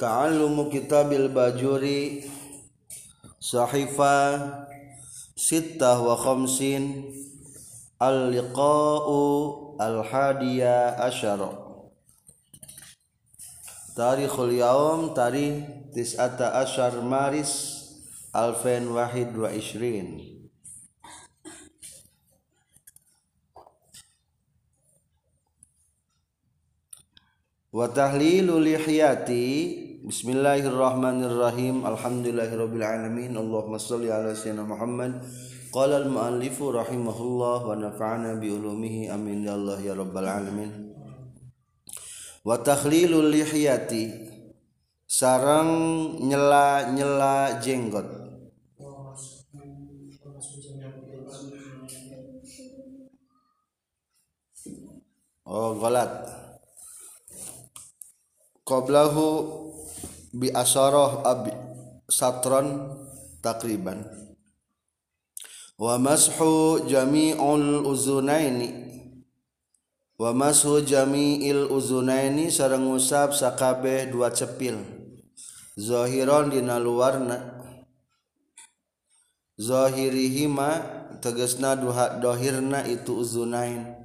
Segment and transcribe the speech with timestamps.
[0.00, 2.24] Ta'allumu kitabil bajuri
[3.36, 4.40] Sahifa
[5.36, 7.04] Sittah wa khamsin.
[8.00, 9.20] Al-liqa'u
[9.76, 11.52] Al-hadiya asyara.
[13.92, 17.84] Tarikhul yaum Tarikh Tis'ata asyar maris
[18.32, 20.40] Alfen wahid wa ishrin
[27.68, 31.86] Wa tahlilu lihiyati Bismillahirrahmanirrahim.
[31.86, 35.22] Alhamdulillahirabbil alamin Allahumma shalli ala sayyidina Muhammad.
[35.70, 39.06] Qala al-muallifu rahimahullah wa nafa'ana bi ulumihi.
[39.06, 40.90] Amin ya Allah ya rabbal alamin.
[42.42, 44.10] Wa tahlilul lihiyati
[45.06, 45.70] sarang
[46.18, 48.10] nyela-nyela jenggot.
[55.46, 56.26] Oh golat.
[58.66, 59.69] Qablahu
[60.30, 61.50] bi biasaroh abi
[62.06, 62.98] satron
[63.42, 64.06] takriban.
[65.80, 68.68] Wa mashu jami'ul uzunaini.
[70.20, 74.76] Wa mashu jami'il uzunaini sareng ngusap sakabeh dua cepil.
[75.80, 77.56] Zahiron dina luarna
[79.56, 80.84] zahirihima
[81.24, 83.96] tegesna duha dohirna itu uzunain.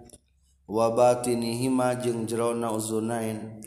[0.66, 3.60] Wa batinihima jeung jerona uzunain.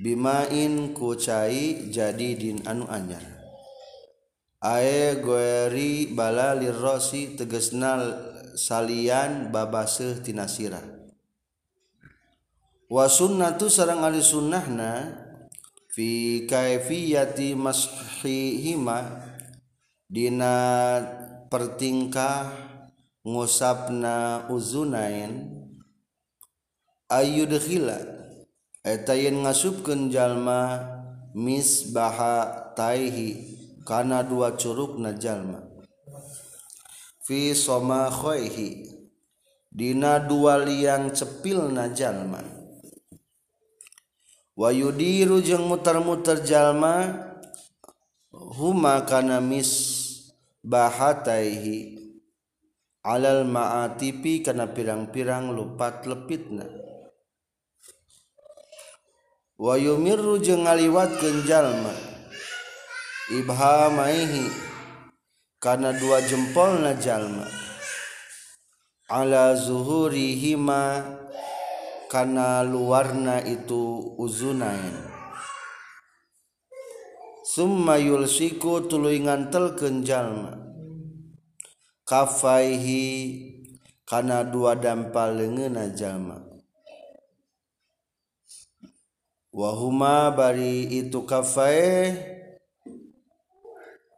[0.00, 3.20] bimain kucai jadi din anu anyar.
[4.64, 8.00] Ae gueri bala lirrosi tegesna
[8.56, 10.84] salian babaseuh tina sirah.
[12.88, 15.20] Wa sunnatu sareng ali sunnahna
[15.92, 19.20] fi kaifiyati mashihima
[20.08, 20.56] dina
[21.52, 22.50] pertingkah
[23.20, 25.60] ngusapna uzunain
[27.08, 28.19] ayudkhila.
[28.80, 30.80] etayin ngasubkeun jalma
[31.36, 35.60] misbaha taihi kana dua curugna jalma.
[37.20, 38.90] Fi somakhoihi
[39.70, 42.42] dina dua liang cepil na jalma
[44.58, 47.14] wayudiru jeung muter-muter jalma
[48.34, 49.70] huma kana mis
[50.66, 52.02] bahataihi
[53.06, 56.89] alal ma'atipi kana pirang-pirang lupat lepitna.
[59.60, 61.92] wayumiru jeung ngaliwat kenjallma
[63.28, 64.48] ibha maihi.
[65.60, 67.44] Karena dua jempol najalma
[69.12, 71.04] ala zuhurihima
[72.08, 74.96] karena luarna itu uzunain.
[77.44, 80.56] Summa yulsiku tuluy ngantel kenjallma
[82.08, 83.04] kafaihi
[84.08, 86.49] karena dua dampal lengan jalma
[89.50, 92.14] wahuma bari itu kafae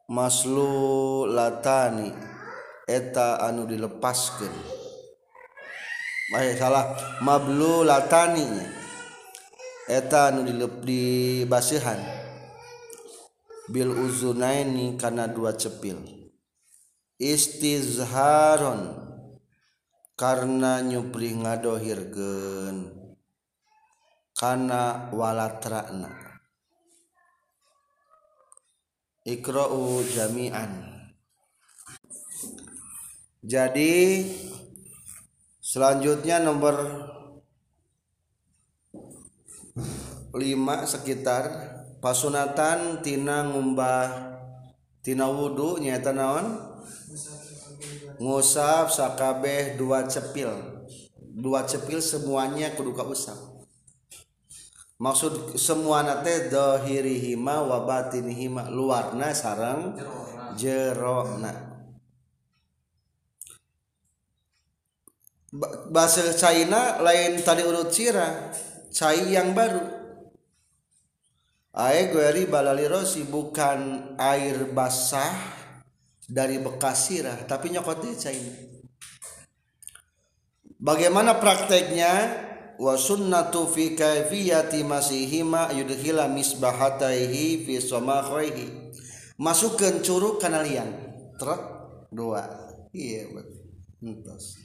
[0.09, 2.13] maslu latani
[2.89, 4.53] eta anu dilepaskan
[6.37, 8.45] eh, salah mablu latani
[9.89, 11.03] eta anu dilep di
[11.49, 12.23] basihan
[13.73, 15.97] bil uzunaini karena dua cepil.
[17.17, 18.99] Istizharon
[20.19, 23.02] karena nyupri ngadohirkeun.
[24.43, 26.11] Kana walatrana.
[29.23, 30.83] Ikra'u jami'an.
[33.47, 34.27] Jadi
[35.63, 36.75] selanjutnya nomor
[40.35, 40.43] 5
[40.91, 41.45] sekitar
[42.03, 44.35] pasunatan tina ngumbah
[45.07, 46.47] tina wudu nyata naon?
[48.19, 50.51] Ngusap sakabeh dua cepil.
[51.31, 53.52] Dua cepil semuanya kudu ka usap
[55.03, 59.99] maksud semua nate dohirihima wa batinihima luarna sarang
[60.55, 61.75] jerona.
[65.91, 68.55] Bahasa China lain tadi urut sirah
[68.95, 69.83] cai yang baru.
[71.73, 75.33] Ae gueri balali rosi bukan air basah
[76.29, 78.53] dari bekas sirah tapi nyokotnya China
[80.83, 82.13] bagaimana prakteknya
[82.79, 88.95] wa sunnatu fi kaifiyati masihima yudkhila misbahataihi fi samakhaihi
[89.41, 90.93] masukkeun curug kana liang.
[91.41, 91.61] Truk
[92.13, 92.47] dua.
[92.93, 93.33] Iya
[94.05, 94.61] entos.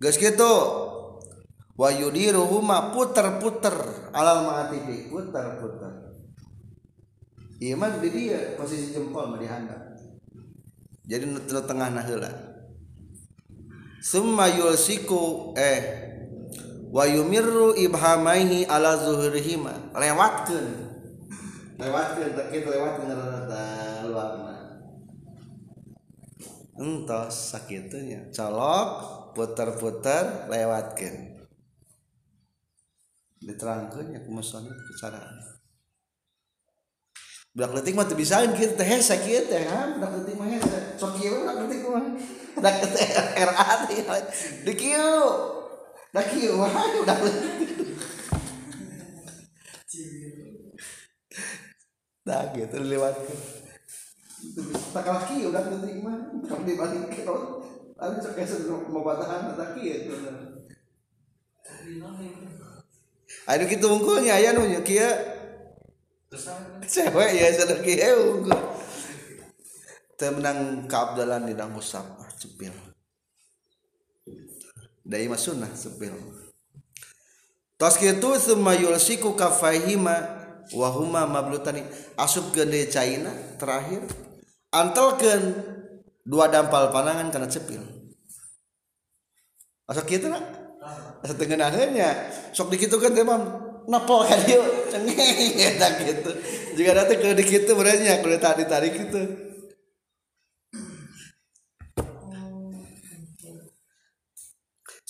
[0.00, 0.54] Geus kitu.
[1.76, 3.76] Wa yudiruhuma puter-puter.
[4.16, 6.16] Alal ma'atifi puter-puter.
[7.60, 9.96] Iya mah di dia posisi jempol mah di handap.
[11.06, 12.32] Jadi nu tengah nah heula.
[14.02, 16.05] Summa yulsiku eh
[16.96, 20.66] wa yumirru ibhamaihi ala zuhurihima lewatkeun.
[21.76, 22.94] Lewat lewat
[24.08, 24.56] luarna
[26.76, 28.88] entos sakitnya colok
[29.32, 31.36] putar-putar lewatkan
[33.40, 35.20] diterangkan ya kemusonin bicara
[37.56, 40.80] budak letik mah tuh bisa gitu teh sakit teh kan budak letik mah hese.
[41.00, 42.04] Sok kieu budak letik mah.
[42.56, 43.08] Budak letik
[43.48, 43.68] RA
[44.64, 45.24] di kieu
[46.12, 47.86] kieu wah letik
[52.26, 53.14] Nah gitu lewat.
[54.90, 57.22] Tak laki udah nanti mah tak dibalik ke
[57.96, 60.04] tapi cek kesan mau batahan tak kia
[63.46, 65.08] Aduh gitu unggulnya ya nunya kia.
[66.84, 68.58] Cewek ya sadar kia unggul.
[70.18, 72.04] Temenang keabdalan di dalam musab
[72.36, 72.85] cepil
[75.06, 76.12] dari masunah cepil
[77.78, 80.36] tos gitu semayul siku kafaihima
[80.74, 81.84] wahuma mablutani
[82.18, 83.30] asup gede China
[83.60, 84.02] terakhir.
[84.74, 85.54] Antelkan
[86.26, 87.82] dua dampal panangan karena cepil.
[89.86, 90.42] Asal gitu nak?
[91.22, 92.10] Setengah akhirnya
[92.50, 93.42] sok dikitu kan teman
[93.86, 94.90] napol kan yuk?
[94.90, 95.14] Cengeng
[95.62, 96.30] ya gitu
[96.76, 99.45] jika nanti kalau dikitu berarti kalau tadi tarik gitu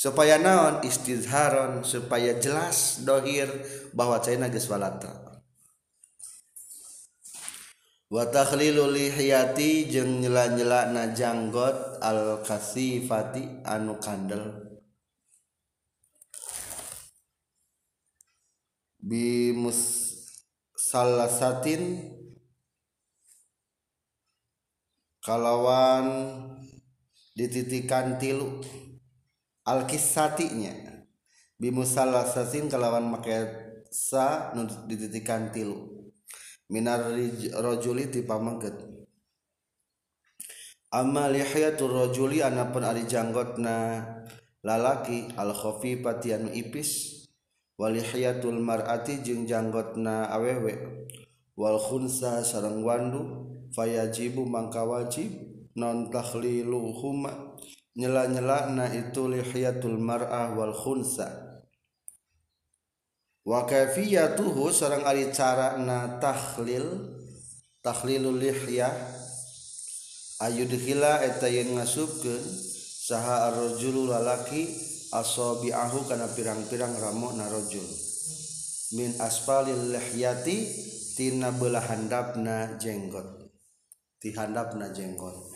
[0.07, 3.51] supaya naon istizharon supaya jelas dohir
[3.91, 4.47] bahwa China
[8.07, 14.63] wa takhlilu lihiyati jeung nyela-nyela na janggot al kasifati anu kandel.
[19.03, 19.51] Bi
[20.79, 22.15] salasatin
[25.19, 26.07] kalawan
[27.35, 28.63] dititikan tilu.
[29.67, 30.71] Al kisatinya
[31.59, 33.35] bi musalasatin kalawan make
[33.91, 34.55] sa
[34.87, 36.07] dititikan tilu.
[36.67, 37.15] Minar
[37.63, 38.75] rajuli ti pamangket
[40.91, 44.03] amma lihiyatur rajuli anapun ari janggotna
[44.67, 47.23] lalaki al khafifati anu ipis
[47.79, 51.07] walihiyatul mar'ati jeung janggotna awewe
[51.55, 55.31] wal khunsa sareng wandu fayajibu mangka wajib
[55.79, 57.31] non takhliluhuma.
[57.31, 57.56] nyela-nyela
[57.97, 61.57] na itu lihiyatul mar'ah wal khunsa.
[63.47, 67.17] Wa kafiyatuhu sareng ari carana tahlil
[67.81, 68.91] tahlilul lihya
[70.43, 72.43] ayudhila eta yen ngasupkeun
[73.07, 74.67] saha ar-rajulu lalaki
[75.15, 77.87] asabi'ahu kana pirang-pirang ramo na rajul.
[78.99, 80.69] Min asfalil lihyati
[81.17, 83.49] tina belah handapna jenggot.
[84.21, 85.56] Ti handapna jenggot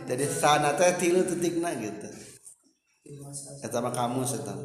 [0.09, 2.09] Jadi sana teh tilu titikna gitu.
[3.62, 4.57] Eta mah kamu setan.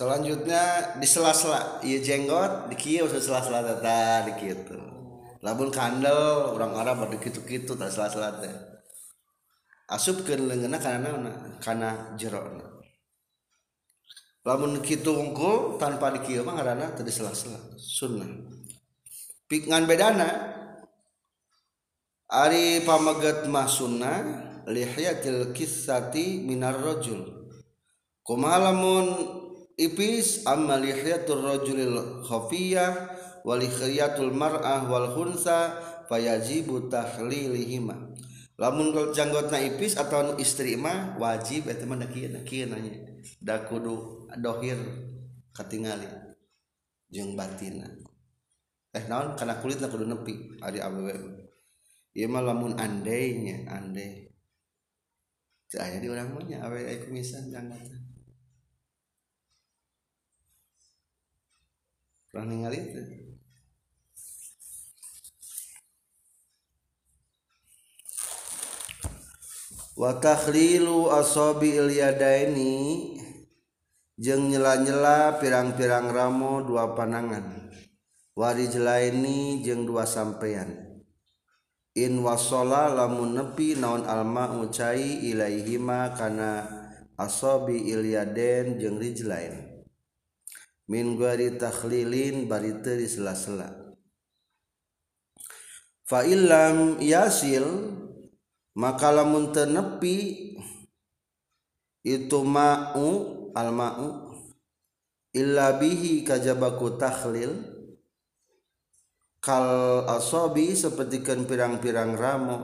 [0.00, 1.84] Selanjutnya di sela-sela.
[1.84, 4.80] Iya jenggot di kieu sela-sela tata di kitu
[5.44, 8.56] labun kandel orang Arab pada kitu-kitu tak sela-sela teh.
[9.92, 12.64] Asupkeun leungeunna naonna kana jerona
[14.40, 17.60] lamun kitu unggul tanpa di kieu mah ngaranna teu sela-sela.
[17.76, 18.56] Sunnah.
[19.52, 20.30] Pik ngan bedana
[22.24, 24.16] ari pamaget mah sunnah
[24.64, 27.52] lihiyatil kissati minar rajul
[28.22, 29.06] kumaha lamun
[29.80, 32.92] ipis amma lihiyatul rajulil khafiyah
[33.48, 38.12] walihiyatul mar'ah wal khunsa fayajibu tahlilihima.
[38.60, 42.92] Lamun janggotna ipis atau istri mah wajib eta mah kieu kieu nanya.
[43.40, 44.76] Da kudu dohir
[45.56, 46.04] katingali
[47.08, 47.88] jeung batina.
[48.92, 49.32] Eh naon?
[49.40, 51.48] Kana kulitna kudu nepi ari awewe.
[52.12, 54.28] Ieu mah lamun andainya andai.
[55.72, 58.09] Teu aya di urang mah nya awewe kumisan janggotna
[62.30, 63.02] pernah ningali itu
[69.98, 73.18] wa takhlilu asabi ilyadaini
[74.14, 77.74] jeung nyela-nyela pirang-pirang ramo dua panangan
[78.38, 81.02] warijlaini jeung dua sampean
[81.98, 86.62] in wasola lamun nepi naon alma ucai ilaihima kana
[87.18, 89.69] asabi ilyaden jeung rijlain
[90.90, 93.94] min gari takhlilin bari teu di sela-sela.
[96.02, 97.62] Fa illam yasil
[98.74, 100.50] maka lamun tenepi
[102.02, 103.06] itu ma'u
[103.54, 104.34] al ma'u
[105.30, 107.54] illa bihi kajabaku takhlil
[109.38, 112.58] kal asobi sepertikan pirang-pirang ramo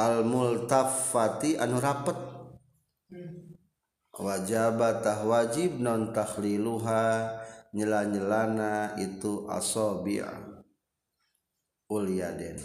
[0.00, 2.16] al multafati anu rapet.
[4.20, 7.39] Wajaba tah wajib non takhliluha
[7.70, 10.62] nyela-nyelana itu asabi'a
[11.90, 12.58] ulyaden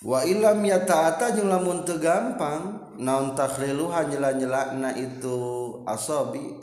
[0.00, 5.36] wa ilam ya ta'ata jeung lamun teu gampang naon takhriluha nyela-nyelana itu
[5.84, 6.56] asabi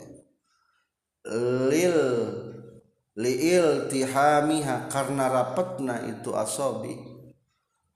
[1.70, 1.98] lil
[3.18, 6.98] liil tihamiha karena rapetna itu asabi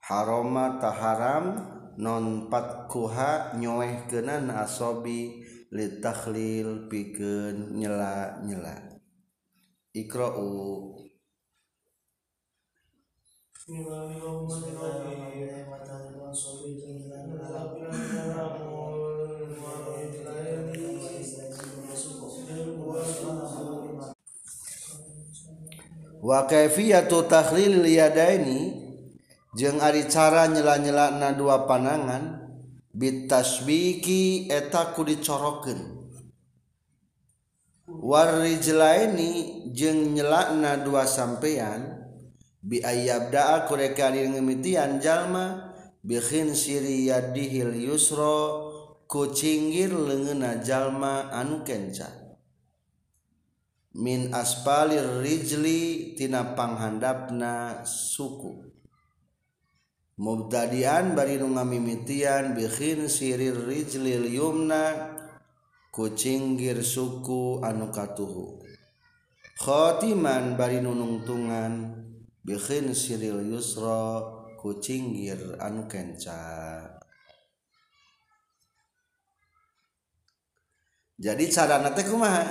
[0.03, 8.75] haroma taharam non patkuha nyoehkeunna asabi li takhlil pikeun nyela-nyela.
[9.93, 10.93] Ikra'u
[26.23, 28.82] wa kaifiyatu takhlil yadaini
[29.53, 32.41] jeung ari cara nyela-nyelakna dua panangan
[32.93, 36.01] bitasbiki eta ku dicorokeun.
[38.63, 39.31] Jelaini
[39.69, 42.01] jeung nyelakna dua sampeyan
[42.65, 48.71] biayabdaa kureka ngemitian jalma bikin siri yadihil yusro
[49.05, 52.09] kucinggir lengena jalma anu kenca.
[53.93, 58.72] Min aspalir rijli tina panghandapna suku.
[60.17, 65.13] mubtadian bari nu ngamimitian bikhin sirir rijlil yumna
[65.89, 68.61] kucinggir suku anu katuhu.
[69.57, 71.97] Khotiman bari nunungtungan
[72.41, 74.21] bikhin siril yusra
[74.57, 76.41] kucinggir anu kenca.
[81.13, 82.43] Jadi cara nate kumaha?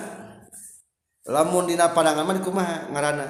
[1.28, 2.76] Lamun dina pandangan mah kumaha?
[2.88, 3.26] Ngaranna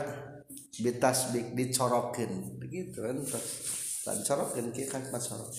[0.79, 2.61] bitasbik dicorokin.
[2.61, 5.55] Begitu entos dicorokin kieu kan sorok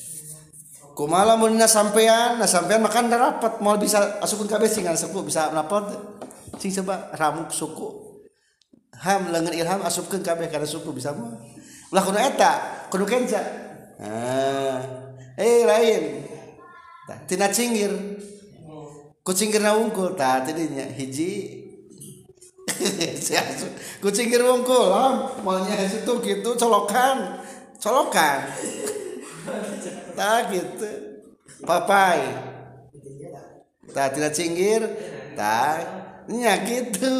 [1.00, 5.88] kumaha lamun sampean nah sampean makan rapat mau bisa asupun kabeh singan sepuh bisa lapor
[6.58, 7.90] sing coba ramuk suku.
[9.04, 11.34] Ham lengan ilham asupkeun kabeh kana suku bisa mah.
[11.92, 12.52] Ulah kudu eta
[12.94, 13.42] kudu kenca
[14.00, 14.80] ah.
[15.36, 16.04] Eh lain.
[17.28, 17.92] Tina cinggir
[19.26, 20.14] ku cinggirna wungkul.
[20.16, 21.60] Tah tidinya hiji.
[24.04, 24.92] Ku cinggir wungkul
[25.44, 27.43] maunya situ gitu colokan
[27.84, 28.48] colokan.
[30.16, 30.92] Tah gitu.
[31.68, 32.24] Papai.
[33.92, 34.88] Tah tina cinggir.
[35.36, 35.84] Tah
[36.32, 37.16] nya gitu.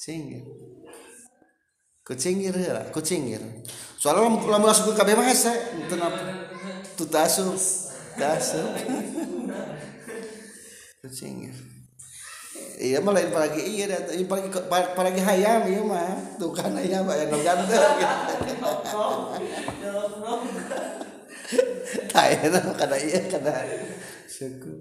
[0.00, 0.48] Cinggir.
[2.00, 3.44] Kucinggir lah kucinggir.
[4.00, 5.52] Soalnya lamun masuk ke kabeh mah hese
[6.96, 7.52] tu tasu.
[8.16, 8.64] Tasu.
[11.04, 11.77] Kucinggir
[12.78, 14.14] iya mah lain lagi iya dah.
[14.14, 14.48] Ini lagi
[14.94, 16.38] lagi hayam iya mah.
[16.38, 17.82] Tuh kan ayam yang ganteng
[22.08, 23.54] Tanya nama kada iya kada
[24.28, 24.78] syukur.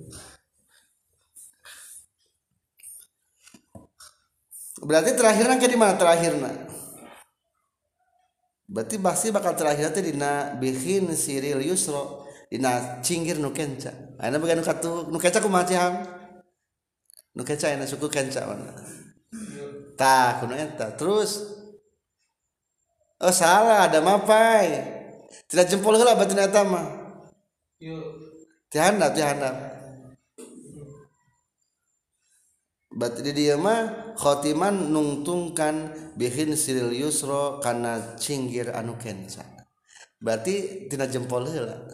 [4.77, 6.53] Berarti terakhirnya ke di mana terakhirnya?
[8.67, 13.89] Berarti pasti bakal terakhirnya teh dina bikin siril yusro dina cinggir nu kenca.
[14.21, 16.16] Ana bagian katu nu kenca kumaha ciham
[17.37, 18.73] nu kenca aya suku kenca mana?
[19.93, 21.45] Tah kuno eta terus.
[23.21, 24.97] Oh salah ada mapai.
[25.45, 27.07] Tidak jempol heula batin eta mah
[28.73, 29.55] tihandap tihandap
[32.89, 39.45] berarti dia mah khotiman nungtungkan bihin siril yusro karena cinggir anu kenca
[40.17, 41.85] berarti tina jempol heula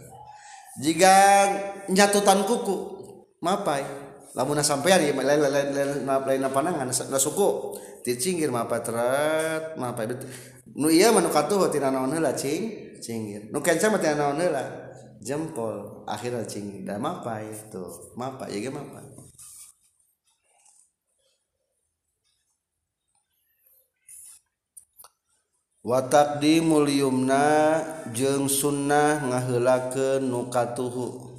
[0.79, 1.15] jika
[1.91, 2.75] nyatutan kuku
[3.43, 3.83] mapai
[4.34, 10.10] lamun sampean ieu lain lain lain lain panangan na suku ti cinggir mapa terat mapai
[10.74, 13.54] nu ieu mah nu katuh tina naon heula cing cinggir.
[13.54, 14.63] Nu kenca mah tina naon heula
[15.22, 19.06] jempol akhirnya cing dah mapa itu mapa ya mapa
[25.84, 27.80] watak di mulyumna
[28.16, 31.33] jeng sunnah ngahelakeun nukatuhu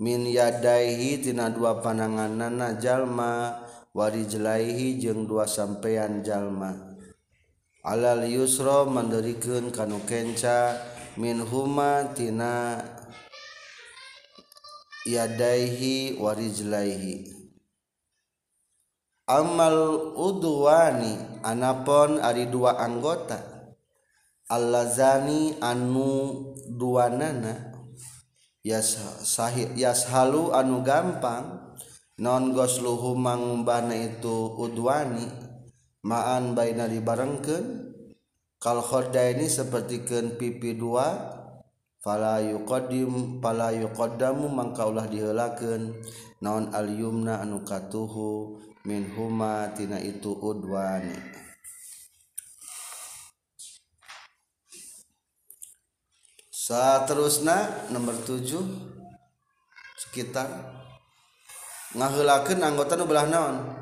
[0.00, 3.60] min yadaihi tina dua panangan nana jalma
[3.92, 6.96] warijlaihi jeng dua sampeyan jalma.
[7.84, 10.72] Alal yusro mandirikeun kanu kenca
[11.20, 12.80] min huma tina
[15.04, 17.36] yadaihi warijlaihi.
[19.28, 23.68] Amal udwani anapon ari dua anggota.
[24.50, 27.70] Allazani anu duanana
[28.64, 31.76] yas halu anu gampang
[32.20, 35.24] non gosluhu mangumbana itu udwani
[36.04, 37.88] maan baina dibarengkeun.
[38.60, 41.16] Kal ini sapertikeun pipi dua
[42.04, 45.96] fala yuqaddim fala yuqaddamu mangka ulah diheulakeun
[46.44, 51.16] naon al yumna anu katuhu min huma tina itu udwani.
[56.70, 58.46] seterusnya nomor 7
[59.98, 60.46] sekitar.
[61.98, 63.74] Ngahulakeun anggota nu belah naon?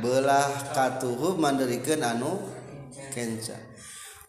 [0.00, 2.40] Belah katuhu mandirikeun anu
[3.12, 3.60] kenca.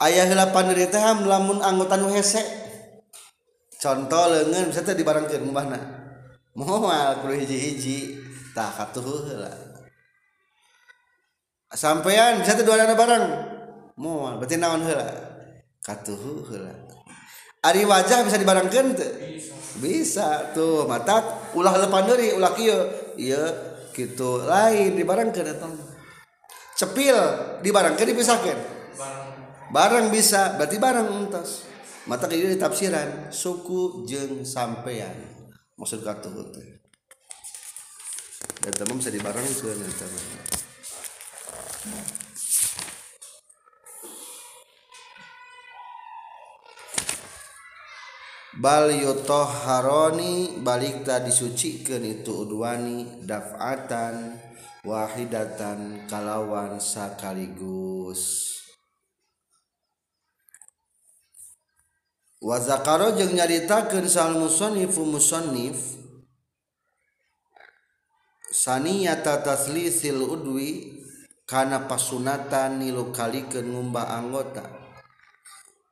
[0.04, 2.44] Ayah heula pandiri teh lamun anggota nu hese.
[3.80, 5.80] Contoh leungeun bisa teh dibarengkeun mubahna.
[6.60, 8.20] Moal kudu hiji-hiji.
[8.52, 9.56] Tah katuhu heula.
[11.72, 13.26] Sampean bisa teh dua dana barang.
[13.96, 15.08] Moal berarti naon heula?
[15.80, 16.99] Katuhu heula.
[17.60, 19.14] Ari wajah bisa dibarangkan tuh
[19.80, 21.24] bisa tuh mata
[21.56, 23.40] ulah lepan dari ulah kio iya
[23.96, 25.76] gitu lain dibarangkan datang.
[26.76, 27.16] Cepil
[27.64, 28.58] dibarangkan dipisahkan
[29.72, 30.08] barang.
[30.12, 31.68] Bisa berarti barang entas
[32.08, 35.16] mata kio ditafsiran suku jeng sampean.
[35.76, 36.80] Maksud kata teh.
[38.60, 40.60] Dan teman bisa dibarangkan teman
[48.60, 54.36] Balyotoharoni baliklah disucikan itu udwani dafatan
[54.84, 58.52] wahidatan kalawan sekaligus
[62.44, 65.80] Wazakaro jeung nyaritakeun sal musannif musannif
[68.52, 71.00] saniyata taslisil udwi
[71.48, 74.79] kana pasunatan nilu kalikeun ngumbah anggota.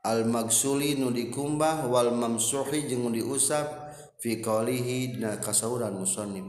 [0.07, 3.91] Al-maksuli nu dikumbah wal mamsuhi jeung diusap
[4.23, 6.47] fi qalihi dina kasauran musannif.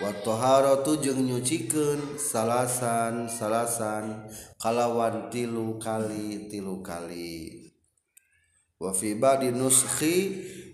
[0.00, 4.24] Wa taharatu jeung nyucikeun salasan salasan
[4.56, 7.68] kalawan tilu kali tilu kali.
[8.80, 10.16] Wa fi ba'di nuskhi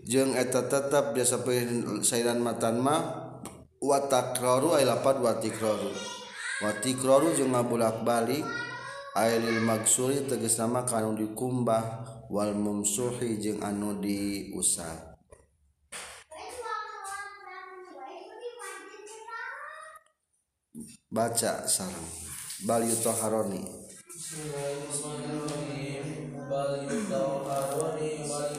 [0.06, 3.02] jeung eta tetep biasa sapeun sairan matan mah
[3.82, 5.90] wa takraru ay lapad wa tikraru.
[6.62, 8.46] Wa tikraru jeung ngabulak-balik
[9.16, 15.16] Ailil magsuri tegas nama kanu dikumbah wal mumsuhi jeung anu diusap.
[21.08, 22.08] Baca sarang
[22.68, 23.64] bal yutoharoni
[24.04, 26.36] Bismillahirrahmanirrahim.
[26.52, 28.52] Bal yutoharoni wal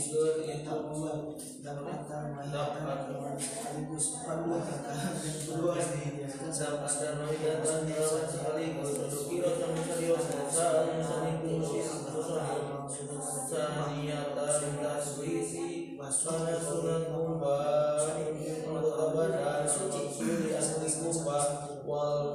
[0.00, 0.72] disucikeun itu
[21.90, 22.29] Bikoli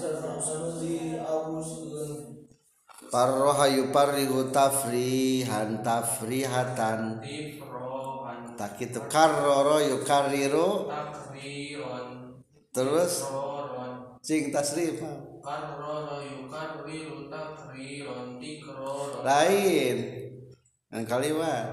[0.00, 2.40] sarang sanudi awuskeun
[3.10, 7.18] Parroha yuparrihu tafrihan tafrihatan.
[8.54, 10.86] Tak itu karroro yukarriru.
[12.70, 13.26] Terus
[14.20, 15.00] cing tasrif.
[19.24, 19.96] Lain.
[20.90, 21.64] Yang kalimat.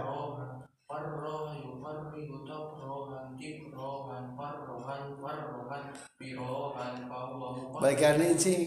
[0.88, 5.84] Parroha yuparrihu tafrohan tikrohan parrohan parrohan
[6.16, 8.62] pirohan bahwa baik ini cing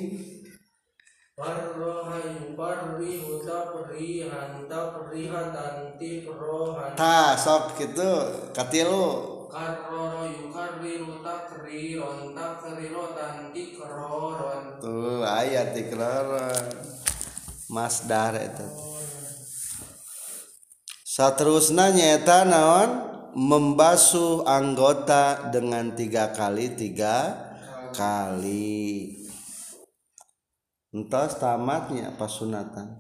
[6.97, 8.13] ta sok gitu.
[8.53, 16.71] Katilu karroro yukarriru takriron takrirotan dikroron tuh ayat dikroron
[17.69, 18.67] masdar itu
[21.11, 22.91] Saterusnya nyata naon
[23.35, 27.35] membasuh anggota dengan tiga kali tiga
[27.91, 29.19] kali.
[30.95, 32.95] Entas tamatnya pas sunatan.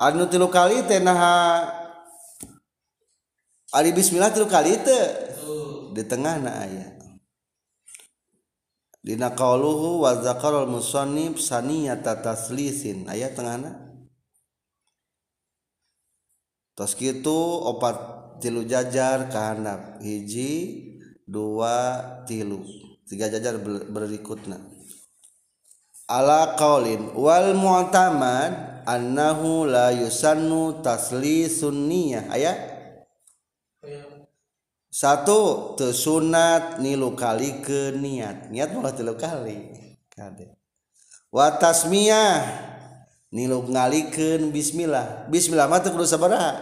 [0.00, 1.68] Anu tilu kali tenaha
[3.70, 5.06] ari bismillah tilu kali teh
[5.94, 6.86] di tengah na aya.
[9.00, 13.08] Dina qauluhu wa zakarul musannif saniyata taslisin.
[13.08, 13.80] Aya tengahna
[16.76, 17.96] tos kitu opat
[18.44, 20.02] tilu jajar kahandap.
[20.04, 20.52] Hiji
[21.24, 22.60] dua tilu.
[23.08, 23.58] Tiga jajar
[23.90, 24.60] berikutna
[26.10, 32.30] ala qaulin wal mu'tamad annahu la yusannu taslisun niyah.
[32.30, 32.69] Aya
[34.90, 38.50] satu te sunat nilu kali ke niat.
[38.50, 39.70] Niat malah tilu kali
[40.10, 40.50] kade.
[41.30, 42.42] Watasmiyah
[43.30, 45.30] nilu ngalikeun bismillah.
[45.30, 46.58] Bismillah mah teu kudu sabaraha?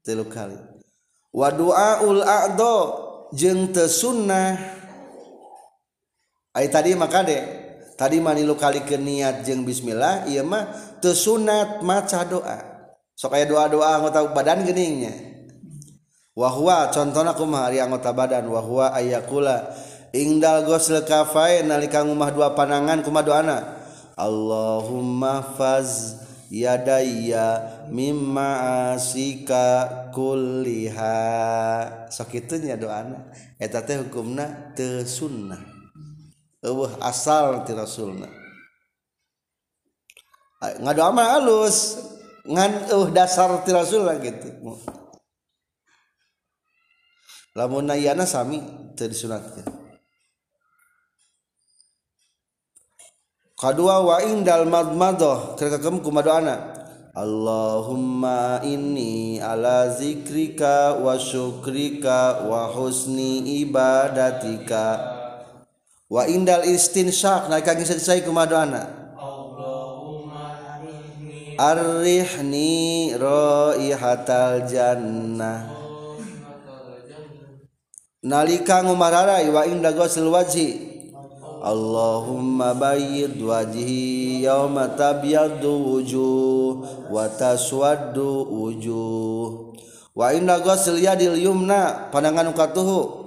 [0.00, 0.56] Tilu kali
[1.28, 2.76] wa duaul a'dha
[3.36, 4.56] jeung teu sunnah.
[6.56, 7.38] Ai tadi mah kade.
[7.98, 10.70] Tadi mah nilu kali ke niat jeung bismillah ieu mah
[11.04, 12.58] teu sunat maca doa.
[13.18, 15.37] Sok aya doa-doa anggota badan geningnya.
[16.38, 18.46] Wahwa contohna kumaha ari anggota badan.
[18.46, 19.74] Wahwa ayakula
[20.14, 23.58] ingdal gosl kafai nalika ngumah dua panangan kumaha doana.
[24.14, 26.14] Allahumma faz
[26.46, 31.18] yadaya mimma asika kulliha.
[32.06, 33.34] Sok itunya doana.
[33.58, 35.58] Eta teh hukumna teu sunnah.
[36.62, 38.30] Eueuh asal ti rasulna.
[40.62, 41.98] Ngadoa mah alus.
[42.48, 44.48] Ngan eueuh dasar ti rasul gitu
[47.58, 48.62] lamun nayana sami
[48.94, 49.66] teu disunatkeun.
[53.58, 56.78] Kadua wa indal madmadah keur kakem kumadoana
[57.18, 65.18] Allahumma inni ala zikrika wa syukrika wa husni ibadatika.
[66.06, 69.10] Wa indal istinsyak naik kaki selesai kumadoana
[71.58, 75.77] Arrihni raihatal jannah
[78.28, 80.84] nalika ngumararai wa inda ghusl wajhi.
[81.58, 89.72] Allahumma bayyid wajhi yawma tabyaddu wujuh wa taswaddu wujuh.
[90.12, 93.26] Wa inda ghusl yadil yumna pandangan ukatuhu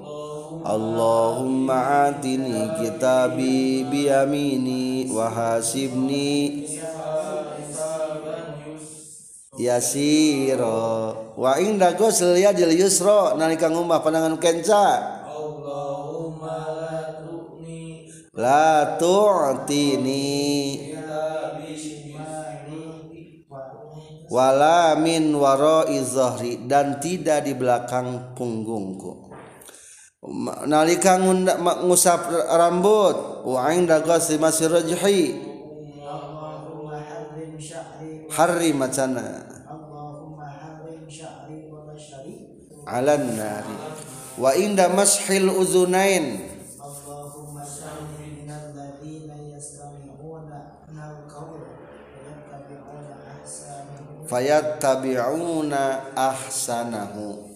[0.61, 6.69] Allahumma atini kitabi biyamini wa hasibni
[9.61, 13.37] yasira wa inda ghusl yadil yusra.
[13.37, 15.21] Nalika ngumah pandangan kenca.
[15.29, 18.09] Allahumma la tu'ni.
[18.33, 20.29] La tu'tini.
[24.31, 26.63] Wala min wara'i zahri.
[26.63, 29.29] Dan tidak di belakang punggungku.
[30.65, 31.19] Nalika
[31.85, 33.43] ngusap rambut.
[33.43, 35.51] Wa inda ghasli masir rajhi
[38.31, 39.50] harri macana
[42.85, 43.77] ala nari.
[44.37, 46.47] Wa inda mashil uzunain.
[54.31, 57.51] Fayattabi'una ahsanahu.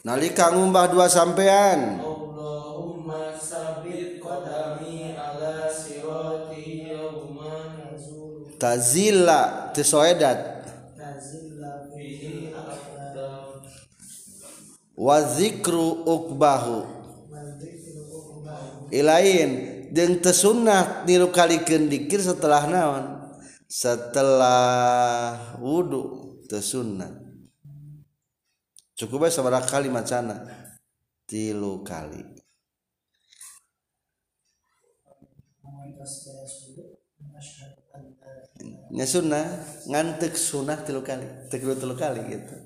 [0.00, 2.00] Nalika ngumbah dua sampean.
[2.00, 7.84] Allahumma sabit qadami ala sirati yawman
[8.56, 10.53] tazilla tisoedat
[14.94, 16.86] wa zikru ukbahu.
[18.94, 19.50] Ilain
[19.90, 23.04] jeung tesunnah niru kalikeun dikir setelah naon?
[23.66, 27.10] Setelah wudu tesunnah
[28.94, 30.46] cukup sabara kali macana.
[31.24, 32.22] Tilu kali.
[38.94, 39.42] Nya sunnah
[39.88, 42.63] ngantek sunnah tilu kali tilu tilu kali gitu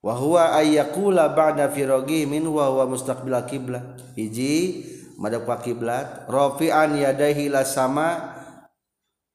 [0.00, 4.84] wa huwa ayyakula ba'da firogi min wa huwa mustaqbil kiblah hiji
[5.20, 8.40] madep ka kiblat rafi'an yadaihi la sama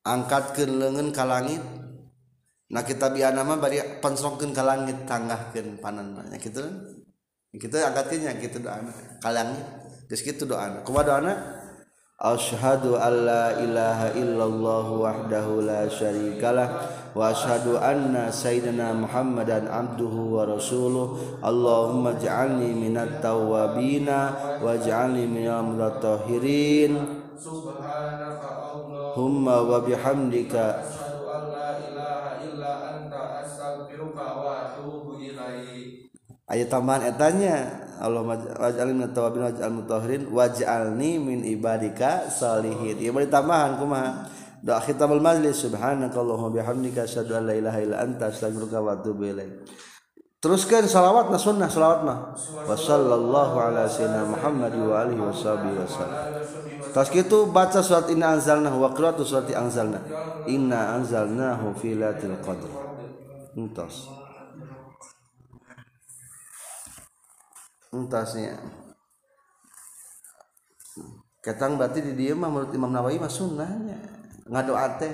[0.05, 1.61] angkatkeun leungeun ka langit.
[2.65, 6.61] Nah kita biana mah bari pensongkeun ka langit tanggahkeun pananna nya kitu
[7.53, 8.89] kita angkatkeun nya kitu doana
[9.21, 9.65] ka langit.
[10.09, 10.81] Geus kitu doana.
[10.85, 11.33] Kumaha doana?
[12.15, 20.47] Ashhadu an la ilaha illallah wahdahu la syarikalah wa ashhadu anna sayyidina Muhammadan abduhu wa
[20.47, 21.19] rasuluh.
[21.43, 24.31] Allahumma ij'alni minat tawwabina
[24.63, 26.95] waj'alni minal mutatahhirin
[29.15, 30.87] Humma wa bihamdika.
[36.47, 37.84] Ayat tambahan etanya.
[38.01, 44.27] Allahwabinrin wajalni min ibadika Shalihin ia beri tambahan kumaha.
[44.65, 49.61] Doa khitabul majlis subhanakallahumma bihamdika asyhadu an la ilaha illa anta astaghfiruka wa atubu ilaik.
[50.41, 52.33] Teruskan salawat na sunnah salawat mah.
[52.65, 56.17] Wa sallallahu ala sayyidina muhammad wa alihi washabihi wasallam
[56.95, 59.99] tas kitu baca surat inna anzalnahu wa qira'atu surati anzalna.
[60.49, 62.71] Inna anzalnahu fi lailatul qadr.
[63.53, 64.24] Entos
[67.93, 68.57] entasnya.
[71.43, 74.01] Ketang berarti di dia mah menurut Imam Nawawi mah sunnahnya
[74.49, 75.13] ngadoa teh.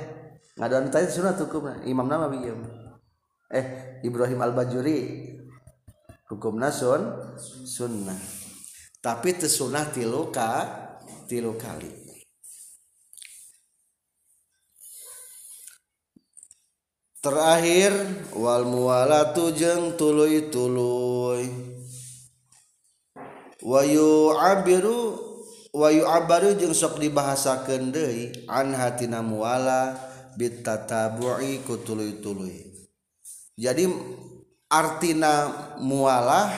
[0.56, 2.56] Ngadoa teh sunnah hukumna Imam Nawawi ieu
[3.52, 5.28] eh Ibrahim Al-Bajuri.
[6.32, 7.04] Hukumna sun
[7.68, 8.16] sunnah.
[9.04, 10.64] Tapi teu sunnah tilu ka
[11.28, 11.92] tilu kali.
[17.22, 17.94] Terakhir
[18.34, 21.71] wal muwalatu jeung tuluy-tuluy
[23.62, 25.18] wayu abiru
[25.72, 29.96] wayu abaru jeung sok dibahasakeun deui an hatina muwala
[30.36, 32.72] bitatabu'i ku tuluy-tuluy
[33.56, 33.86] jadi
[34.72, 35.52] artina
[35.84, 36.50] mualah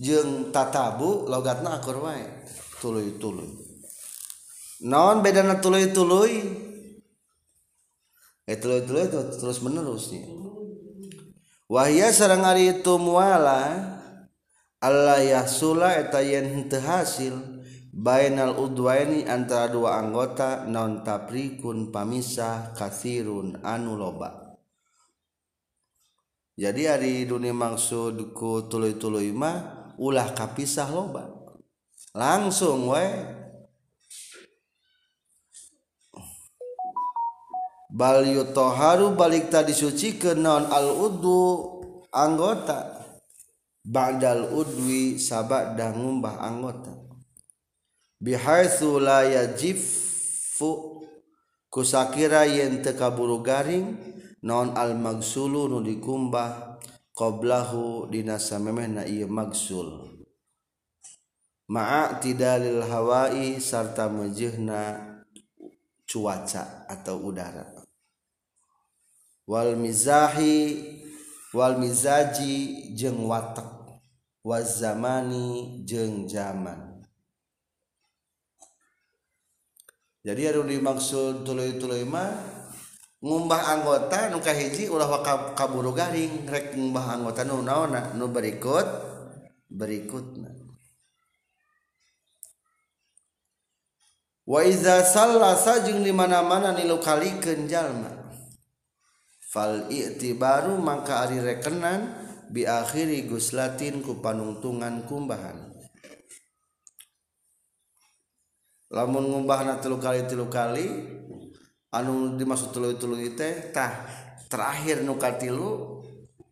[0.00, 2.24] jeung tatabu logatna akur wae
[2.80, 3.52] tuluy-tuluy
[4.80, 6.32] naon bedana tuluy-tuluy
[8.48, 10.24] eh tuluy-tuluy itu terus menerusnya
[11.68, 13.99] wahya sareng ari itu mualah
[14.80, 17.36] Allah yasula eta yen teu hasil
[17.92, 24.56] bainal udwaini antara dua anggota non taprikun pamisah kasirun anu loba.
[26.56, 31.28] Jadi hari dunia maksud ku tuluy-tuluy mah ulah kapisah loba.
[32.16, 33.06] Langsung we.
[37.90, 41.42] bal yutoharu balik tadi suci ke non al udu
[42.14, 42.89] anggota.
[43.80, 46.92] Ba'dal udwi sabak dah ngumbah anggota.
[48.20, 51.00] Bihaithu la yajifu
[51.70, 53.96] Kusakira yen tekaburu garing
[54.42, 56.80] Non al-magsulu nu dikumbah
[57.20, 60.08] Qoblahu dinasa memehna iya magsul.
[61.68, 64.96] Ma'a tidalil hawai sarta mejihna
[66.08, 67.68] cuaca atau udara.
[69.44, 70.80] Wal mizahi
[71.50, 73.66] wal mizaji jeung watak
[74.46, 77.02] wazamani jeung zaman.
[80.20, 82.28] Jadi anu dimaksud tuluy-tuluy mah
[83.24, 85.08] ngumbah anggota nu kahiji ulah
[85.56, 88.84] kaburu garing rek ngumbah anggota nu naona nu berikut
[89.72, 90.52] berikutna.
[94.44, 98.19] Wa iza sallasa jeung di mana-mana nilu kalikeun jalma.
[99.50, 102.14] fal i'tibaru mangka ari rekenan
[102.54, 105.74] bi akhiri guslatin ku panungtungan kumbahan.
[108.90, 110.86] Lamun ngumbahna telu kali telu kali
[111.94, 114.06] anu dimaksud telu telu teh tah
[114.50, 116.02] terakhir nu katilu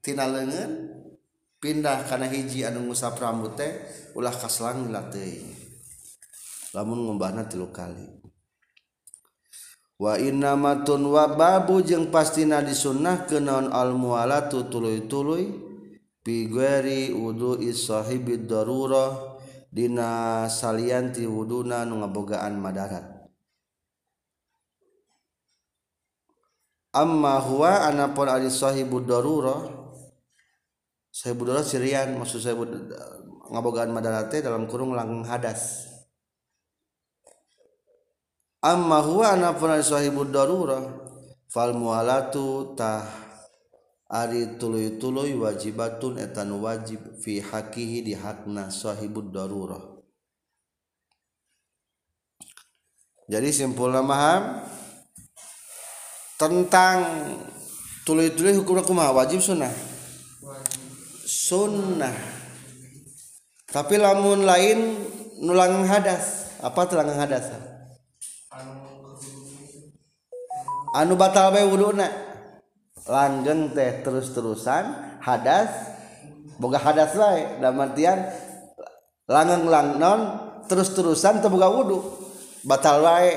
[0.03, 0.87] tina leungeun
[1.59, 3.75] pindah kana hiji anu ngusap rambut teh
[4.15, 5.51] ulah kaslang lateuy
[6.75, 8.18] lamun ngumbahna telu kali.
[9.99, 15.51] wa innamatun wa babu jeung pastina disunnah ke naon al mualatu tuluy-tuluy
[16.23, 19.39] bi pigueri wudhu sahibid darurah
[19.75, 23.19] dina salianti wuduna nu ngabogaan madarat.
[26.95, 29.67] Amma huwa anapun ali sahibud darurah
[31.13, 33.17] sahibud darurah sirian maksud sahibud eh,
[33.51, 35.88] ngabogaan madarat dalam kurung lang hadas.
[38.63, 40.83] Amma huwa anapun sahibud darurah.
[41.49, 43.09] Fal mualatu tah
[44.09, 49.81] ari tuluy-tuluy wajibatun etan wajib fi hakihi di hakna sahibud darurah.
[53.29, 54.65] Jadi simpulna maham
[56.41, 57.05] tentang
[58.05, 59.13] tuluy-tuluy hukumna kumaha?
[59.13, 59.73] Wajib sunnah?
[61.29, 62.17] Sunnah.
[63.69, 64.97] Tapi lamun lain
[65.45, 66.57] nulang hadas.
[66.65, 67.78] Apa tulang hadas
[70.95, 72.09] anu batal bae wuduna
[73.09, 74.85] langgeng teh terus-terusan
[75.25, 75.71] hadas
[76.61, 77.63] boga hadas wae.
[77.63, 78.19] Dalam artian
[79.31, 80.21] langgeng lang non
[80.69, 81.99] terus-terusan teu boga wudu.
[82.67, 83.33] Batal wae.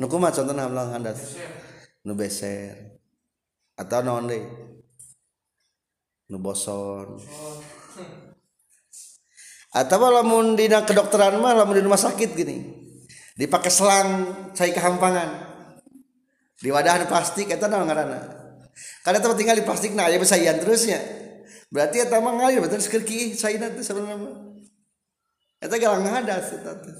[0.00, 1.36] Nu kumaha contohna ulah hadas?
[2.06, 2.96] Nu beser.
[3.76, 4.40] Atau naon deui?
[6.32, 7.20] Nu boson.
[9.70, 12.58] Atau lamun dina kedokteran mah lamun di rumah sakit gini.
[13.36, 14.08] Dipakai selang
[14.52, 15.49] cai kehampangan
[16.60, 18.20] di wadah plastik eta naon ngaranna
[19.00, 21.00] karena tempat tinggal di plastik nah ya bisa ian terusnya.
[21.70, 24.60] Berarti eta mah ngalir betul sekerki saina teh sebenarnya
[25.60, 26.94] eta galang teh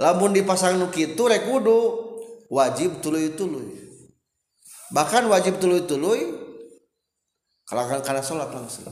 [0.00, 1.78] lamun dipasang nu kitu rek kudu
[2.52, 3.78] wajib tuluy-tuluy
[4.90, 6.40] bahkan wajib tuluy-tuluy
[7.70, 8.90] kalau karena sholat langsung.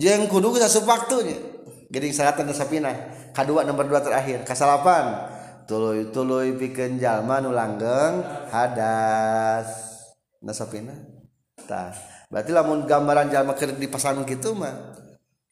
[0.00, 1.36] Jeng kudu kita waktunya.
[1.92, 2.88] Jadi salat tanda sapina
[3.36, 4.48] kedua nomor dua terakhir.
[4.48, 5.28] Kasalapan
[5.68, 9.68] tuluy-tuluy bikin jalma nu langgeng hadas.
[10.40, 10.96] Nasapina
[11.68, 11.92] tah.
[12.32, 14.96] Berarti lamun gambaran jalma keur dipasang kitu mah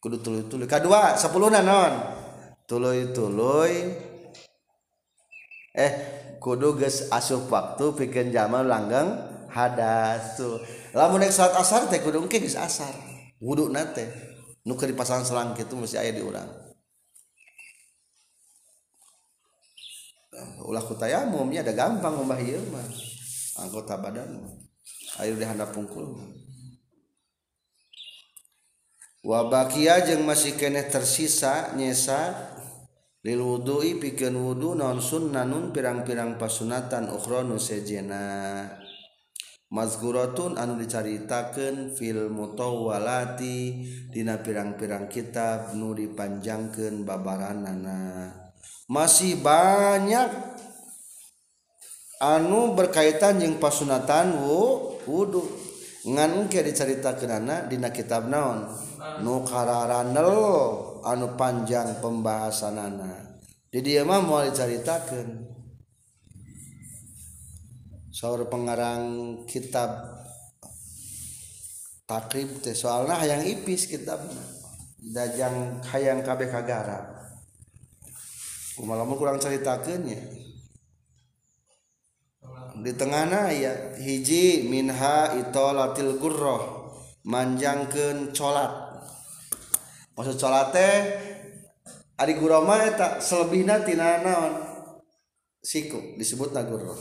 [0.01, 0.65] kudu tuluy-tuluy.
[0.65, 1.29] Kadua 10
[1.61, 1.93] naon
[2.65, 3.73] tuluy-tuluy.
[5.77, 5.93] Eh
[6.41, 9.21] kudu geus asup waktu bikin jalma langgeng
[9.53, 10.57] hadas tuh.
[10.97, 12.97] Lamun nek salat asar teh kudu engke geus asar.
[13.37, 14.09] Wudu nate
[14.65, 16.66] nu keur dipasang selang kitu mesti aya diurang.
[20.37, 22.85] Uh, ulah kutayamumnya ada gampang umbah ieu mah
[23.57, 24.37] anggota badan
[25.17, 26.13] air di handap pungkul.
[29.25, 32.53] Wa bakia jeung masih keneh tersisa nyesa
[33.25, 38.69] lil wudui pikeun wudu naon sunnanun pirang-pirang pasunatan ukhra nu sejena.
[39.67, 48.46] Mazkuratun anu dicaritakeun fil mutawwalati dina pirang-pirang kitab nu dipanjangkeun babaranana.
[48.87, 50.31] masih banyak
[52.23, 54.95] anu berkaitan yang pasunatan wu.
[55.07, 55.47] Wudhu
[56.03, 58.67] ngan engke diceritakeunana dina kitab naon?
[59.23, 60.35] Nu kararanel
[61.07, 63.39] anu panjang pembahasanana.
[63.71, 65.55] Di dia mah mau diceritakan
[68.11, 69.93] saur pengarang kitab
[72.09, 74.25] takrib teh soalnya hayang ipis kitab
[74.99, 77.16] dajang hayang kabeh kagara.
[78.85, 80.21] malam kurang ceritakannya
[82.77, 86.93] di tengah ya hiji minha itolatil gurroh
[87.25, 88.69] manjangkeun colat.
[90.13, 90.97] Maksud colat teh
[92.21, 94.61] ari gurroh mah eta selebihna tina naon?
[95.65, 97.01] Siku disebutna gurroh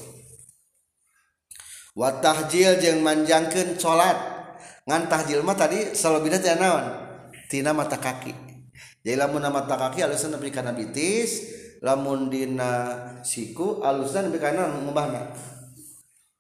[1.96, 4.16] wa tahjil jeung manjangkeun colat.
[4.88, 6.86] Ngan tahjil mah tadi selebihna tina naon?
[7.52, 8.34] Tina mata kaki.
[9.06, 11.55] Jadi lamun mata kaki alusan nepi kana bitis
[11.86, 15.30] lamun dina siku alusan nepi kana ngubahna.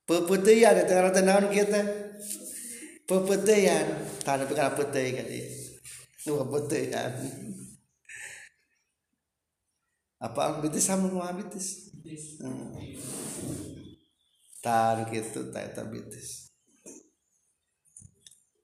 [0.09, 1.85] Pepeuteyan eta ngaran naon kieu teh?
[3.05, 3.85] Pepeuteyan
[4.25, 5.45] tah nepi kana peuteuy ka dieu
[6.25, 7.13] nu pepeuteyan
[10.17, 11.93] apa bitis sama nu bitis
[12.41, 12.81] hmm.
[14.65, 16.49] tar gitu tah eta bitis.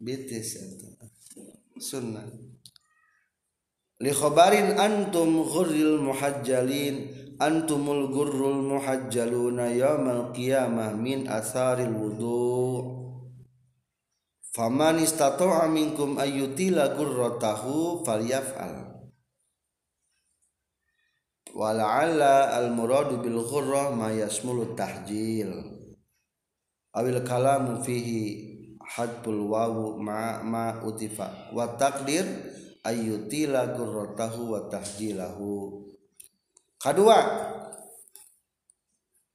[0.02, 0.90] Bitis eta.
[1.78, 2.26] Sunnah
[4.02, 13.02] likhobarin antum ghurril muhajjalin antumul ghurrul muhajjaluna yawmal qiyamah min asaril wudu'
[14.52, 19.00] Faman istata'a minkum ayyutila gurratahu falyaf'al.
[21.56, 25.56] Wala'alla al-muradu bil ghurrah ma yasmulu tahjil.
[26.92, 28.52] Awil kalamu fihi
[28.84, 32.28] hadbul wawu ma ma utifa wa taqdir
[32.86, 35.82] ayyutila gurratahu wa tahjilahu.
[36.82, 37.20] Kedua